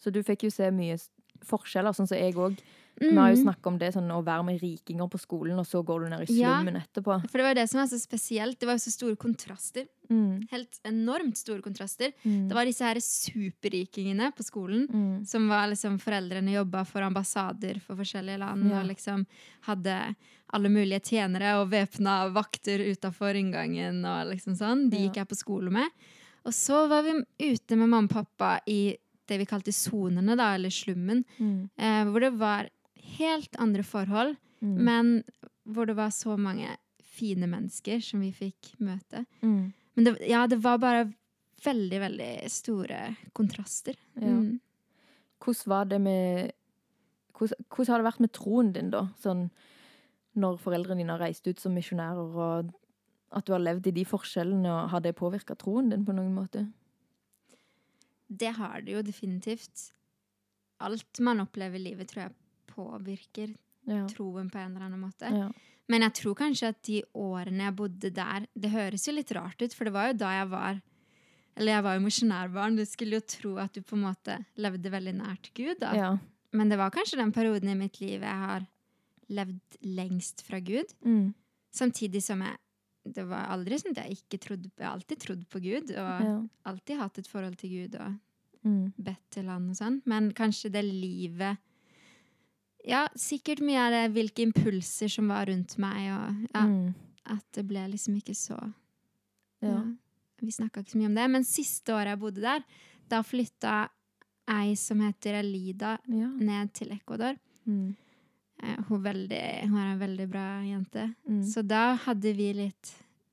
Så 0.02 0.12
du 0.12 0.24
fikk 0.24 0.44
jo 0.44 0.50
se 0.50 0.72
mye 0.72 0.98
forskjeller, 1.46 1.94
sånn 1.94 2.08
som 2.08 2.18
jeg 2.18 2.34
òg. 2.34 2.58
Vi 3.02 3.16
har 3.18 3.32
jo 3.34 3.38
Mm. 3.42 3.44
snakka 3.48 3.68
om 3.68 3.78
det, 3.80 3.94
sånn 3.96 4.12
å 4.14 4.24
være 4.24 4.46
med 4.46 4.62
rikinger 4.62 5.10
på 5.10 5.18
skolen, 5.20 5.58
og 5.58 5.66
så 5.66 5.84
går 5.84 6.04
du 6.04 6.10
ned 6.10 6.30
i 6.30 6.34
Ja. 6.40 6.60
slummen 6.62 6.76
etterpå. 6.84 7.16
For 7.30 7.38
det 7.40 7.44
var 7.44 7.50
jo 7.56 7.60
det 7.62 7.70
som 7.70 7.80
var 7.82 7.88
så 7.88 8.00
spesielt. 8.00 8.60
Det 8.60 8.68
var 8.68 8.74
jo 8.78 8.86
så 8.86 8.92
store 8.94 9.16
kontraster. 9.18 9.88
Mm. 10.10 10.48
Helt 10.52 10.80
enormt 10.86 11.36
store 11.38 11.62
kontraster. 11.62 12.14
Mm. 12.24 12.48
Det 12.48 12.54
var 12.54 12.66
disse 12.66 12.84
her 12.86 12.96
superrikingene 13.02 14.32
på 14.36 14.44
skolen. 14.44 14.88
mm. 14.88 15.26
Som 15.28 15.48
var 15.50 15.68
liksom 15.72 15.98
Foreldrene 16.00 16.54
jobba 16.54 16.86
for 16.86 17.02
ambassader 17.02 17.80
for 17.82 17.96
forskjellige 17.96 18.40
land. 18.40 18.70
Ja. 18.72 18.82
Og 18.82 18.88
liksom 18.88 19.26
hadde 19.68 20.16
alle 20.54 20.70
mulige 20.70 21.02
tjenere 21.02 21.56
og 21.62 21.70
væpna 21.72 22.32
vakter 22.34 22.80
utafor 22.92 23.36
inngangen. 23.36 24.04
og 24.06 24.32
liksom 24.34 24.56
sånn. 24.58 24.90
De 24.90 24.98
gikk 24.98 25.16
jeg 25.16 25.28
på 25.28 25.38
skole 25.38 25.72
med. 25.72 25.90
Og 26.46 26.52
så 26.54 26.88
var 26.90 27.04
vi 27.04 27.24
ute 27.54 27.76
med 27.78 27.88
mamma 27.90 28.10
og 28.10 28.26
pappa 28.28 28.60
i 28.68 28.98
det 29.28 29.38
vi 29.40 29.46
kalte 29.46 29.72
sonene, 29.72 30.36
da, 30.36 30.56
eller 30.56 30.70
slummen. 30.70 31.24
Mm. 31.40 31.70
Eh, 31.78 32.04
hvor 32.06 32.20
det 32.20 32.34
var 32.38 32.68
helt 33.18 33.56
andre 33.60 33.84
forhold, 33.84 34.38
Mm. 34.62 34.76
men 34.86 35.24
hvor 35.66 35.88
det 35.90 35.96
var 35.98 36.12
så 36.14 36.36
mange 36.38 36.68
fine 37.02 37.48
mennesker 37.50 38.00
som 38.00 38.22
vi 38.22 38.32
fikk 38.32 38.76
møte. 38.80 39.26
Mm. 39.42 39.74
Men 39.96 40.06
det, 40.06 40.20
ja, 40.30 40.46
det 40.48 40.60
var 40.62 40.78
bare 40.78 41.08
veldig, 41.66 42.00
veldig 42.00 42.50
store 42.50 43.00
kontraster. 43.34 43.96
Ja. 44.16 44.28
Mm. 44.28 44.60
Hvordan 45.42 45.68
var 45.74 45.86
det 45.86 46.02
med 46.02 46.52
hvordan, 47.34 47.66
hvordan 47.74 47.90
har 47.92 47.98
det 47.98 48.06
vært 48.06 48.20
med 48.22 48.32
troen 48.38 48.72
din, 48.74 48.92
da? 48.94 49.08
Sånn 49.18 49.48
når 50.38 50.60
foreldrene 50.62 51.02
dine 51.02 51.16
har 51.16 51.24
reist 51.26 51.48
ut 51.48 51.60
som 51.60 51.74
misjonærer, 51.74 52.22
og 52.38 52.70
at 53.32 53.46
du 53.48 53.54
har 53.54 53.60
levd 53.64 53.88
i 53.88 53.92
de 53.98 54.06
forskjellene, 54.06 54.70
og 54.70 54.90
har 54.94 55.02
det 55.02 55.16
påvirka 55.18 55.58
troen 55.58 55.90
din 55.90 56.06
på 56.06 56.14
noen 56.14 56.36
måte? 56.36 56.68
Det 58.30 58.54
har 58.56 58.82
det 58.86 58.94
jo 58.94 59.02
definitivt. 59.02 59.90
Alt 60.80 61.20
man 61.20 61.42
opplever 61.44 61.76
i 61.80 61.84
livet, 61.90 62.08
tror 62.08 62.28
jeg 62.28 62.36
påvirker 62.76 63.56
Ja. 63.88 64.06
troen 64.08 64.50
på 64.52 64.60
en 64.62 64.76
eller 64.76 64.86
annen 64.88 65.00
måte. 65.02 65.30
ja. 65.32 65.50
Men 65.90 66.02
jeg 66.06 66.14
tror 66.14 66.36
kanskje 66.38 66.68
at 66.70 66.82
de 66.88 67.02
årene 67.20 67.66
jeg 67.66 67.76
bodde 67.76 68.10
der 68.16 68.46
Det 68.56 68.70
høres 68.72 69.08
jo 69.08 69.12
litt 69.18 69.32
rart 69.36 69.60
ut, 69.62 69.74
for 69.74 69.84
det 69.90 69.92
var 69.94 70.08
jo 70.12 70.14
da 70.22 70.30
jeg 70.40 70.50
var 70.50 70.82
Eller 71.58 71.74
jeg 71.74 71.84
var 71.84 71.96
jo 71.98 72.04
misjonærbarn. 72.06 72.78
Du 72.78 72.86
skulle 72.86 73.18
jo 73.20 73.20
tro 73.28 73.58
at 73.60 73.74
du 73.74 73.82
på 73.82 73.98
en 73.98 74.04
måte 74.06 74.38
levde 74.56 74.90
veldig 74.94 75.14
nært 75.18 75.50
Gud, 75.54 75.80
da. 75.82 75.94
ja. 75.94 76.12
Men 76.54 76.70
det 76.70 76.78
var 76.78 76.92
kanskje 76.92 77.18
den 77.20 77.32
perioden 77.34 77.70
i 77.70 77.76
mitt 77.76 78.00
liv 78.00 78.22
jeg 78.22 78.40
har 78.46 78.68
levd 79.30 79.78
lengst 79.84 80.42
fra 80.48 80.60
Gud. 80.60 80.94
Mm. 81.06 81.34
Samtidig 81.74 82.22
som 82.24 82.42
jeg 82.42 82.58
Det 83.04 83.26
var 83.28 83.48
aldri 83.50 83.76
sånn 83.82 83.98
at 83.98 84.06
jeg 84.08 84.20
ikke 84.22 84.38
trodde 84.40 84.70
Jeg 84.78 84.86
har 84.86 84.94
alltid 84.96 85.20
trodd 85.20 85.44
på 85.50 85.60
Gud, 85.60 85.90
og 85.90 86.22
ja. 86.22 86.42
alltid 86.66 86.98
hatt 87.00 87.18
et 87.18 87.28
forhold 87.28 87.58
til 87.58 87.70
Gud 87.70 87.96
og 88.00 88.20
Mm. 88.64 88.94
bedt 89.02 89.24
til 89.32 89.48
han 89.50 89.70
og 89.72 89.76
sånn. 89.76 90.02
Men 90.06 90.32
kanskje 90.38 90.70
det 90.72 90.86
livet 90.86 91.58
Ja, 92.88 93.08
sikkert 93.16 93.60
mye 93.62 93.78
av 93.86 93.92
det 93.94 94.04
hvilke 94.16 94.42
impulser 94.48 95.08
som 95.12 95.28
var 95.30 95.46
rundt 95.52 95.78
meg, 95.78 96.08
og 96.12 96.48
ja, 96.56 96.62
Mm. 96.66 96.94
at 97.26 97.44
det 97.54 97.68
ble 97.68 97.88
liksom 97.92 98.16
ikke 98.18 98.34
så 98.36 98.58
Ja. 99.62 99.70
ja. 99.70 99.84
Vi 100.42 100.50
snakka 100.52 100.82
ikke 100.82 100.92
så 100.92 100.98
mye 100.98 101.06
om 101.06 101.14
det. 101.16 101.30
Men 101.30 101.44
siste 101.44 101.94
året 101.94 102.08
jeg 102.08 102.20
bodde 102.20 102.42
der, 102.42 102.64
da 103.08 103.22
flytta 103.22 103.90
ei 104.50 104.74
som 104.76 105.00
heter 105.00 105.36
Elida, 105.44 106.00
ned 106.40 106.74
til 106.74 106.92
Ecuador. 106.92 107.36
Mm. 107.68 107.96
Eh, 108.64 108.76
Hun, 108.90 109.04
veldig, 109.04 109.70
hun 109.70 109.78
er 109.78 109.92
en 109.94 110.00
veldig 110.00 110.30
bra 110.30 110.62
jente. 110.66 111.16
Mm. 111.30 111.44
Så 111.44 111.62
da 111.66 111.96
hadde 111.96 112.34
vi 112.36 112.54
litt 112.54 112.92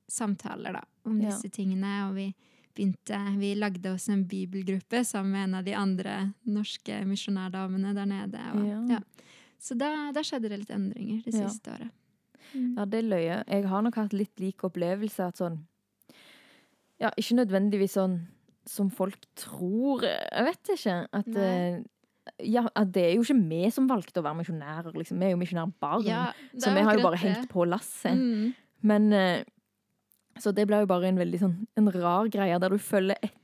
samtaler 0.08 0.72
da, 0.72 0.82
om 1.06 1.18
disse 1.20 1.48
tingene, 1.50 2.08
og 2.08 2.14
vi 2.16 2.34
begynte 2.76 3.38
Vi 3.38 3.54
lagde 3.54 3.86
oss 3.94 4.08
en 4.08 4.24
bibelgruppe 4.24 5.00
sammen 5.04 5.32
med 5.32 5.44
en 5.48 5.54
av 5.54 5.64
de 5.64 5.72
andre 5.74 6.34
norske 6.46 7.04
misjonærdamene 7.06 7.94
der 7.94 8.06
nede. 8.06 8.40
Og, 8.54 8.90
Ja. 8.90 9.00
Ja. 9.58 9.62
Så 9.62 9.74
da, 9.78 10.12
da 10.14 10.20
skjedde 10.22 10.48
det 10.48 10.58
litt 10.60 10.70
endringer 10.70 11.24
det 11.24 11.34
Ja. 11.34 11.48
siste 11.48 11.72
året. 11.74 11.90
Mm. 12.54 12.76
Ja, 12.78 12.84
det 12.86 12.98
er 13.02 13.08
løye. 13.10 13.44
Jeg 13.48 13.66
har 13.68 13.82
nok 13.82 13.94
hatt 14.00 14.12
litt 14.16 14.38
lik 14.40 14.62
opplevelse 14.64 15.26
at 15.26 15.36
sånn 15.36 15.58
Ja, 17.00 17.10
ikke 17.18 17.36
nødvendigvis 17.38 17.94
sånn 17.98 18.26
som 18.66 18.88
folk 18.90 19.16
tror 19.36 20.02
Jeg 20.02 20.44
vet 20.44 20.70
ikke. 20.74 20.96
At, 21.12 21.28
eh, 21.36 21.82
ja, 22.44 22.66
at 22.76 22.90
det 22.92 23.02
er 23.04 23.14
jo 23.16 23.22
ikke 23.22 23.48
vi 23.48 23.70
som 23.70 23.86
valgte 23.88 24.20
å 24.20 24.24
være 24.26 24.40
misjonærer, 24.42 24.92
liksom. 24.94 25.18
Vi 25.18 25.24
er 25.26 25.30
jo 25.32 25.40
misjonærbarn. 25.40 26.04
Ja, 26.04 26.32
så 26.58 26.72
vi 26.74 26.80
har 26.84 26.96
jo 26.96 27.02
bare 27.02 27.16
det. 27.16 27.22
hengt 27.22 27.48
på 27.48 27.64
lasset. 27.68 28.12
Mm. 28.16 28.54
Men 28.82 29.12
eh, 29.12 29.44
Så 30.38 30.52
det 30.54 30.66
ble 30.68 30.80
jo 30.80 30.86
bare 30.86 31.08
en 31.08 31.16
veldig 31.18 31.38
sånn 31.40 31.66
en 31.76 31.88
rar 31.90 32.28
greie 32.28 32.58
der 32.60 32.68
du 32.70 32.78
følger 32.78 33.16
etter 33.22 33.34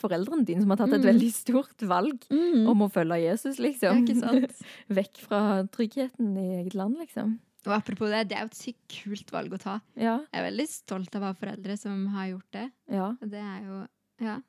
foreldrene 0.00 0.44
dine, 0.48 0.62
som 0.64 0.70
har 0.70 0.76
tatt 0.80 0.92
et 0.94 1.00
Mm. 1.02 1.10
veldig 1.12 1.32
stort 1.32 1.82
valg 1.86 2.24
Mm. 2.30 2.66
om 2.68 2.78
å 2.82 2.90
følge 2.90 3.20
Jesus, 3.22 3.58
liksom. 3.58 4.06
Vekk 4.88 5.16
fra 5.18 5.64
tryggheten 5.70 6.36
i 6.38 6.62
eget 6.62 6.74
land, 6.74 6.96
liksom. 6.98 7.38
Og 7.66 7.72
apropos 7.72 8.10
det, 8.10 8.28
det 8.28 8.36
er 8.36 8.40
jo 8.44 8.46
et 8.46 8.58
sykt 8.58 8.88
kult 8.88 9.30
valg 9.32 9.52
å 9.52 9.58
ta. 9.60 9.80
Ja. 9.96 10.18
Jeg 10.32 10.40
er 10.42 10.50
veldig 10.50 10.68
stolt 10.68 11.14
av 11.16 11.22
å 11.22 11.26
ha 11.26 11.32
foreldre 11.34 11.78
som 11.78 12.06
har 12.08 12.26
gjort 12.32 12.50
det. 12.52 12.70
ja. 12.90 13.12
Det 13.20 13.40
er 13.40 13.60
jo 13.64 13.86
Ja. 14.20 14.40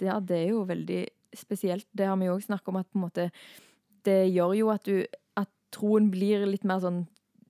Ja, 0.00 0.18
det 0.20 0.36
er 0.46 0.48
jo 0.50 0.64
veldig 0.64 1.06
spesielt. 1.36 1.84
Det 1.94 2.06
har 2.06 2.16
vi 2.16 2.24
jo 2.26 2.36
òg 2.36 2.42
snakket 2.46 2.68
om, 2.68 2.76
at 2.76 2.92
måte 2.94 3.30
Det 4.02 4.32
gjør 4.32 4.56
jo 4.56 4.70
at 4.70 4.82
du 4.84 5.04
At 5.36 5.48
troen 5.70 6.10
blir 6.10 6.46
litt 6.46 6.64
mer 6.64 6.80
sånn 6.80 7.06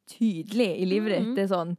tydelig 0.09 0.81
i 0.83 0.85
livet 0.85 1.12
ditt. 1.18 1.27
Mhm. 1.29 1.35
Det 1.37 1.44
er 1.44 1.55
sånn 1.55 1.77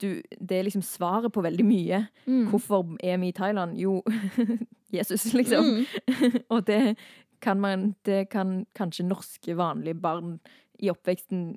du, 0.00 0.22
Det 0.40 0.58
er 0.58 0.66
liksom 0.66 0.82
svaret 0.82 1.32
på 1.32 1.42
veldig 1.42 1.64
mye. 1.64 2.04
Mm. 2.26 2.46
Hvorfor 2.50 2.96
er 3.04 3.18
vi 3.18 3.28
i 3.28 3.36
Thailand? 3.36 3.78
Jo, 3.78 4.02
Jesus, 4.96 5.32
liksom. 5.34 5.64
Mm. 5.64 5.86
Og 6.54 6.66
det 6.66 6.96
kan 7.40 7.60
man 7.60 7.94
Det 8.04 8.28
kan 8.28 8.66
kanskje 8.74 9.06
norske, 9.06 9.56
vanlige 9.56 9.94
barn 9.94 10.38
i 10.78 10.90
oppveksten 10.90 11.56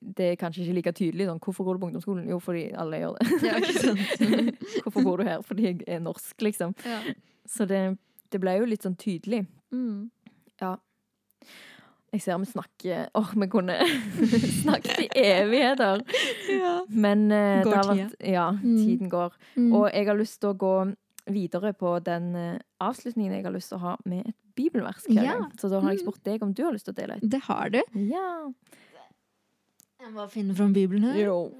det 0.00 0.30
er 0.30 0.36
kanskje 0.40 0.62
ikke 0.64 0.74
like 0.74 0.92
tydelig. 0.96 1.26
Sånn, 1.28 1.40
hvorfor 1.44 1.66
går 1.66 1.76
du 1.76 1.80
på 1.80 1.88
ungdomsskolen? 1.90 2.28
Jo, 2.30 2.38
fordi 2.40 2.62
alle 2.72 3.02
gjør 3.02 3.18
det. 3.18 3.40
Ja, 3.44 3.58
ikke 3.60 3.82
sant? 3.82 4.22
hvorfor 4.84 5.04
bor 5.04 5.20
du 5.20 5.26
her? 5.28 5.42
Fordi 5.44 5.66
jeg 5.66 5.82
er 5.86 6.00
norsk, 6.00 6.40
liksom. 6.40 6.72
Ja. 6.88 7.00
Så 7.48 7.66
det, 7.68 7.82
det 8.32 8.40
ble 8.40 8.56
jo 8.56 8.68
litt 8.70 8.86
sånn 8.86 8.96
tydelig. 9.00 9.42
Mm. 9.74 10.08
Jeg 12.12 12.22
ser 12.24 12.38
vi 12.42 12.46
snakker 12.50 13.08
Åh, 13.14 13.28
vi 13.38 13.46
kunne 13.52 13.76
snakket 14.62 14.98
i 15.04 15.08
evigheter. 15.22 16.02
ja. 16.50 16.72
Men 16.90 17.28
uh, 17.30 17.62
Går 17.62 17.70
det 17.70 17.76
har 17.76 17.90
vært 17.94 18.16
Ja, 18.32 18.48
Mm. 18.50 18.76
tiden 18.76 19.10
går. 19.12 19.32
Mm. 19.56 19.72
Og 19.78 19.90
jeg 19.94 20.06
har 20.08 20.18
lyst 20.18 20.40
til 20.40 20.50
å 20.50 20.56
gå 20.58 20.72
videre 21.30 21.72
på 21.78 21.92
den 22.02 22.34
uh, 22.34 22.58
avslutningen 22.80 23.32
jeg 23.36 23.44
har 23.44 23.52
lyst 23.54 23.68
til 23.70 23.78
å 23.78 23.84
ha 23.84 23.96
med 24.04 24.26
et 24.26 24.36
bibelvers. 24.58 25.04
Ja. 25.08 25.36
Så 25.60 25.68
da 25.70 25.78
har 25.80 25.92
jeg 25.94 26.00
Mm. 26.00 26.06
spurt 26.08 26.24
deg 26.24 26.42
om 26.42 26.52
du 26.52 26.64
har 26.64 26.72
lyst 26.74 26.84
til 26.90 26.94
å 26.94 27.00
dele 27.00 27.16
et. 27.20 27.30
Det 27.30 27.40
har 27.46 27.70
du. 27.70 27.80
Ja. 27.94 28.52
Jeg 30.00 30.12
må 30.16 30.26
finne 30.32 30.54
fram 30.56 30.72
Bibelen 30.72 31.04
her. 31.12 31.18
Jo. 31.28 31.52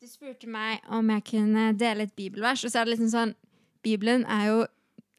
Du 0.00 0.06
spurte 0.06 0.46
meg 0.46 0.80
om 0.94 1.08
jeg 1.10 1.24
kunne 1.26 1.72
dele 1.78 2.06
et 2.06 2.14
bibelvers, 2.16 2.62
og 2.64 2.70
så 2.70 2.80
er 2.80 2.84
det 2.88 2.94
liksom 2.96 3.10
sånn 3.12 3.32
Bibelen 3.82 4.24
er 4.30 4.44
jo 4.46 4.58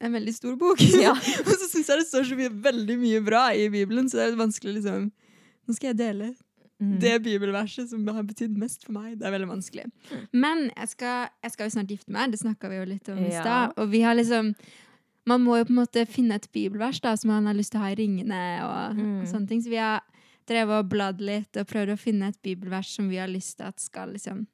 en 0.01 0.13
veldig 0.13 0.33
stor 0.35 0.55
bok. 0.59 0.79
Ja. 1.05 1.11
og 1.47 1.53
så 1.55 1.67
syns 1.69 1.87
jeg 1.91 1.99
det 2.03 2.07
står 2.07 2.23
så 2.29 2.35
mye, 2.39 2.49
veldig 2.49 2.97
mye 2.99 3.21
bra 3.25 3.49
i 3.53 3.69
Bibelen, 3.69 4.07
så 4.09 4.17
det 4.19 4.23
er 4.25 4.31
litt 4.35 4.43
vanskelig 4.45 4.77
liksom 4.81 5.09
Nå 5.67 5.75
skal 5.75 5.91
jeg 5.93 5.97
dele 6.03 6.35
Mm. 6.79 6.93
det 7.01 7.17
bibelverset 7.25 7.89
som 7.91 8.05
har 8.07 8.23
betydd 8.23 8.53
mest 8.55 8.85
for 8.85 8.93
meg. 8.95 9.17
Det 9.19 9.25
er 9.27 9.33
veldig 9.33 9.49
vanskelig. 9.49 9.83
Men 10.31 10.69
jeg 10.77 10.87
skal, 10.93 11.25
jeg 11.43 11.51
skal 11.51 11.67
jo 11.67 11.73
snart 11.73 11.89
gifte 11.91 12.13
meg, 12.15 12.31
det 12.31 12.39
snakka 12.39 12.69
vi 12.71 12.77
jo 12.77 12.85
litt 12.87 13.09
om 13.11 13.17
i 13.19 13.33
Ja. 13.33 13.41
stad. 13.41 13.73
Og 13.75 13.89
vi 13.91 13.99
har 14.01 14.15
liksom 14.15 14.53
Man 15.27 15.41
må 15.43 15.57
jo 15.59 15.65
på 15.65 15.73
en 15.75 15.81
måte 15.85 16.05
finne 16.07 16.35
et 16.39 16.47
bibelvers 16.55 17.01
da, 17.03 17.17
som 17.17 17.27
man 17.33 17.45
har 17.45 17.53
lyst 17.53 17.71
til 17.73 17.81
å 17.81 17.83
ha 17.83 17.89
i 17.91 17.95
ringene. 17.99 18.63
og, 18.63 18.95
Mm. 18.95 19.21
og 19.21 19.27
sånne 19.27 19.47
ting. 19.49 19.59
Så 19.61 19.69
vi 19.69 19.75
har 19.75 19.99
drevet 20.47 20.79
og 20.79 20.89
bladd 20.89 21.19
litt 21.19 21.57
og 21.57 21.67
prøvd 21.67 21.91
å 21.93 21.99
finne 21.99 22.29
et 22.29 22.41
bibelvers 22.41 22.87
som 22.95 23.09
vi 23.09 23.17
har 23.17 23.27
lyst 23.27 23.57
til 23.57 23.67
at 23.67 23.79
skal 23.81 24.13
liksom 24.13 24.47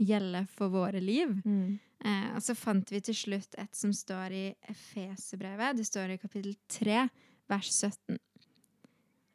gjelde 0.00 0.48
for 0.48 0.68
våre 0.70 0.98
liv. 1.00 1.28
Mm. 1.44 1.78
Eh, 2.04 2.34
og 2.36 2.42
så 2.44 2.54
fant 2.58 2.90
vi 2.92 3.00
til 3.00 3.14
slutt 3.16 3.54
et 3.58 3.74
som 3.76 3.92
står 3.96 4.34
i 4.36 4.44
Efeserbrevet. 4.68 5.76
Det 5.78 5.86
står 5.88 6.12
i 6.14 6.18
kapittel 6.20 6.56
3, 6.68 7.06
vers 7.48 7.70
17. 7.72 8.18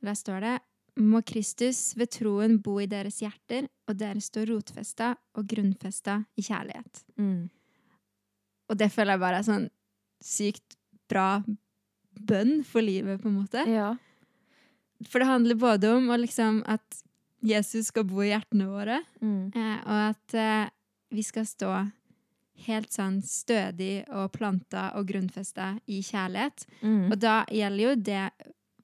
Der 0.02 0.18
står 0.18 0.40
det 0.46 0.58
må 1.02 1.22
Kristus 1.26 1.94
ved 1.98 2.12
troen 2.12 2.58
bo 2.62 2.76
i 2.84 2.86
deres 2.92 3.22
hjerter, 3.24 3.70
og 3.88 3.96
dere 3.98 4.20
står 4.22 4.50
rotfesta 4.52 5.14
og 5.40 5.48
grunnfesta 5.48 6.18
i 6.38 6.44
kjærlighet. 6.44 7.04
Mm. 7.18 7.48
Og 8.70 8.78
det 8.78 8.90
føler 8.92 9.16
jeg 9.16 9.24
bare 9.24 9.40
er 9.40 9.48
sånn 9.48 9.70
sykt 10.22 10.76
bra 11.10 11.42
bønn 12.22 12.60
for 12.68 12.84
livet, 12.84 13.22
på 13.24 13.32
en 13.32 13.38
måte. 13.40 13.64
Ja. 13.72 13.94
For 15.08 15.24
det 15.24 15.30
handler 15.32 15.58
både 15.58 15.94
om 15.96 16.12
liksom 16.20 16.60
at 16.70 17.02
Jesus 17.42 17.88
skal 17.90 18.06
bo 18.06 18.22
i 18.22 18.30
hjertene 18.34 18.68
våre, 18.70 19.00
Mm. 19.22 19.52
eh, 19.56 19.80
og 19.88 20.10
at 20.12 20.34
eh, 20.38 20.70
vi 21.12 21.24
skal 21.24 21.46
stå 21.48 21.72
helt 22.68 22.92
sånn 22.94 23.22
stødig 23.26 24.06
og 24.10 24.32
planta 24.32 24.92
og 25.00 25.08
grunnfesta 25.08 25.74
i 25.88 26.02
kjærlighet. 26.02 26.66
Mm. 26.82 27.12
Og 27.12 27.20
da 27.20 27.46
gjelder 27.52 27.84
jo 27.84 27.96
det 27.96 28.24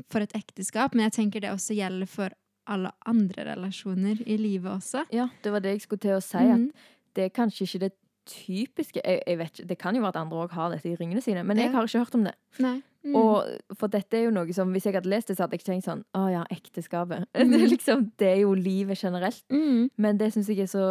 for 0.09 0.21
et 0.23 0.33
ekteskap, 0.37 0.93
men 0.95 1.07
jeg 1.09 1.13
tenker 1.19 1.41
det 1.41 1.51
også 1.51 1.75
gjelder 1.77 2.07
for 2.07 2.29
alle 2.67 2.91
andre 3.07 3.45
relasjoner 3.53 4.21
i 4.27 4.37
livet 4.37 4.71
også. 4.71 5.05
Ja, 5.15 5.29
det 5.43 5.51
var 5.51 5.59
det 5.63 5.75
jeg 5.77 5.81
skulle 5.85 6.03
til 6.03 6.17
å 6.17 6.21
si. 6.23 6.37
At 6.37 6.59
Mhm. 6.59 6.71
det 7.15 7.23
er 7.25 7.29
kanskje 7.29 7.63
ikke 7.67 7.79
det 7.79 7.93
typiske 8.27 9.01
jeg, 9.03 9.21
jeg 9.27 9.37
vet 9.39 9.61
Det 9.69 9.77
kan 9.79 9.95
jo 9.95 10.01
være 10.03 10.13
at 10.15 10.21
andre 10.21 10.43
òg 10.45 10.51
har 10.57 10.69
dette 10.75 10.89
i 10.91 10.95
ringene 10.99 11.21
sine, 11.23 11.43
men 11.47 11.57
jeg 11.57 11.71
har 11.73 11.87
ikke 11.87 12.03
hørt 12.03 12.15
om 12.19 12.23
det. 12.27 12.33
Nei. 12.59 12.75
Mm. 13.07 13.15
Og 13.15 13.77
for 13.79 13.87
dette 13.87 14.17
er 14.17 14.25
jo 14.25 14.31
noe 14.35 14.51
som, 14.53 14.71
Hvis 14.73 14.83
jeg 14.89 14.93
hadde 14.97 15.07
lest 15.07 15.27
det, 15.29 15.37
så 15.37 15.45
hadde 15.45 15.55
jeg 15.55 15.63
tenkt 15.63 15.85
sånn 15.87 16.01
Å 16.17 16.25
ja, 16.33 16.43
ekteskapet. 16.51 17.25
Det, 17.33 17.45
Mhm. 17.47 17.53
er 17.63 17.67
liksom, 17.71 18.11
det 18.19 18.27
er 18.33 18.39
jo 18.41 18.53
livet 18.53 18.99
generelt. 18.99 19.43
mm. 19.49 19.89
Men 19.97 20.17
det 20.17 20.33
syns 20.33 20.47
jeg 20.51 20.59
er 20.65 20.71
så 20.71 20.85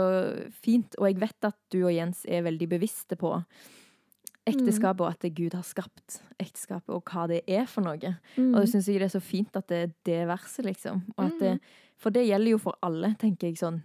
fint. 0.62 0.94
Og 0.98 1.06
jeg 1.10 1.20
vet 1.20 1.44
at 1.50 1.56
du 1.70 1.82
og 1.84 1.92
Jens 1.92 2.24
er 2.28 2.42
veldig 2.46 2.68
bevisste 2.68 3.16
på 3.20 3.34
ekteskapet, 4.46 5.00
og 5.02 5.08
at 5.10 5.34
Gud 5.34 5.54
har 5.58 5.64
skapt 5.66 6.20
ekteskapet, 6.38 6.88
og 6.94 7.02
hva 7.10 7.26
det 7.28 7.40
er 7.50 7.66
for 7.66 7.82
noe. 7.82 8.12
Mm. 8.36 8.52
Og 8.54 8.60
det 8.62 8.70
syns 8.70 8.86
jeg 8.88 9.00
det 9.02 9.08
er 9.10 9.18
så 9.18 9.22
fint 9.24 9.56
at 9.58 9.66
det 9.72 9.80
er 9.82 9.92
det 10.06 10.20
verset, 10.30 10.64
liksom. 10.68 11.02
Og 11.18 11.24
at 11.26 11.38
det, 11.42 11.54
for 11.98 12.14
det 12.14 12.26
gjelder 12.28 12.52
jo 12.54 12.58
for 12.62 12.78
alle, 12.86 13.14
tenker 13.18 13.48
jeg 13.50 13.58
sånn. 13.58 13.80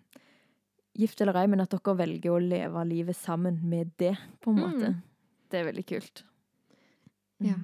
Gift 0.99 1.21
eller 1.23 1.37
ei, 1.39 1.47
men 1.47 1.63
at 1.63 1.71
dere 1.71 1.95
velger 1.99 2.33
å 2.35 2.41
leve 2.43 2.83
livet 2.89 3.15
sammen 3.15 3.61
med 3.63 3.93
det, 4.01 4.15
på 4.43 4.51
en 4.51 4.59
måte. 4.59 4.91
Mm. 4.91 4.99
Det 5.51 5.59
er 5.59 5.69
veldig 5.69 5.85
kult. 5.93 6.25
Ja. 7.43 7.55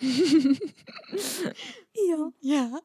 Ja. 1.94 2.30
ja. 2.42 2.80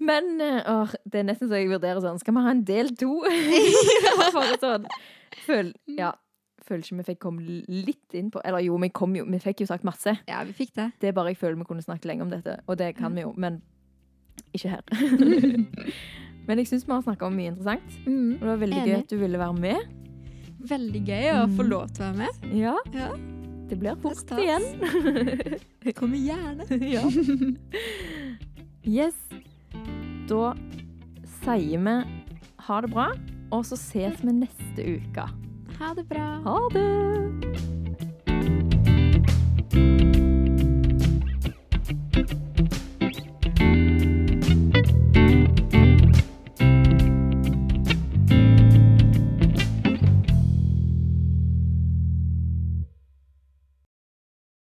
Men 0.00 0.40
å, 0.40 0.76
det 1.04 1.20
er 1.20 1.26
nesten 1.28 1.50
så 1.50 1.58
jeg 1.60 1.68
vurderer 1.70 2.00
sånn 2.02 2.16
Skal 2.18 2.34
vi 2.34 2.42
ha 2.46 2.52
en 2.54 2.62
del 2.66 2.88
to? 2.98 3.10
Bare 4.34 4.56
sånn 4.62 4.88
føl, 5.44 5.74
Ja. 6.00 6.14
Føler 6.64 6.80
ikke 6.80 6.96
vi 6.96 7.06
fikk 7.10 7.20
komme 7.20 7.44
litt 7.68 8.16
inn 8.16 8.30
på 8.32 8.40
Eller 8.48 8.64
jo, 8.64 8.78
vi 8.80 8.88
kom 8.96 9.12
jo 9.18 9.26
Vi 9.28 9.40
fikk 9.44 9.60
jo 9.62 9.68
sagt 9.68 9.84
masse. 9.84 10.16
Ja, 10.24 10.40
vi 10.48 10.56
fikk 10.56 10.72
det. 10.80 10.88
Det 11.02 11.10
er 11.10 11.16
bare 11.16 11.34
jeg 11.34 11.40
føler 11.42 11.60
vi 11.60 11.68
kunne 11.68 11.84
snakket 11.84 12.08
lenge 12.08 12.24
om 12.24 12.32
dette, 12.32 12.56
og 12.64 12.80
det 12.80 12.94
kan 12.96 13.12
vi 13.14 13.26
jo, 13.26 13.34
men 13.36 13.60
ikke 14.56 14.72
her. 14.72 14.82
Men 16.48 16.58
jeg 16.60 16.66
syns 16.70 16.86
vi 16.86 16.92
har 16.92 17.02
snakka 17.04 17.22
om 17.28 17.34
mye 17.38 17.50
interessant. 17.52 17.90
Mm. 18.06 18.32
Og 18.36 18.40
det 18.40 18.50
var 18.50 18.58
veldig 18.64 18.80
Enig. 18.80 18.90
gøy 18.90 18.96
at 18.98 19.10
du 19.12 19.16
ville 19.20 19.38
være 19.40 19.56
med. 19.60 19.78
Veldig 20.64 21.02
gøy 21.04 21.24
å 21.34 21.36
få 21.52 21.62
mm. 21.62 21.70
lov 21.70 21.84
til 21.92 22.00
å 22.04 22.06
være 22.08 22.18
med. 22.20 22.32
Ja. 22.56 22.76
ja. 22.96 23.08
Det 23.68 23.76
blir 23.80 23.94
fort 24.02 24.26
det 24.30 24.36
igjen. 24.44 24.64
Kommer 25.96 26.18
gjerne. 26.20 26.62
ja. 26.96 27.04
Yes. 28.84 29.16
Da 30.28 30.44
sier 31.44 31.78
vi 31.84 31.96
ha 32.64 32.76
det 32.80 32.90
bra, 32.94 33.06
og 33.52 33.62
så 33.68 33.76
ses 33.76 34.16
vi 34.24 34.32
neste 34.40 34.80
uke. 34.96 35.24
Ha 35.80 35.88
det 35.98 36.04
bra. 36.08 36.28
Ha 36.46 36.58
det. 36.72 36.88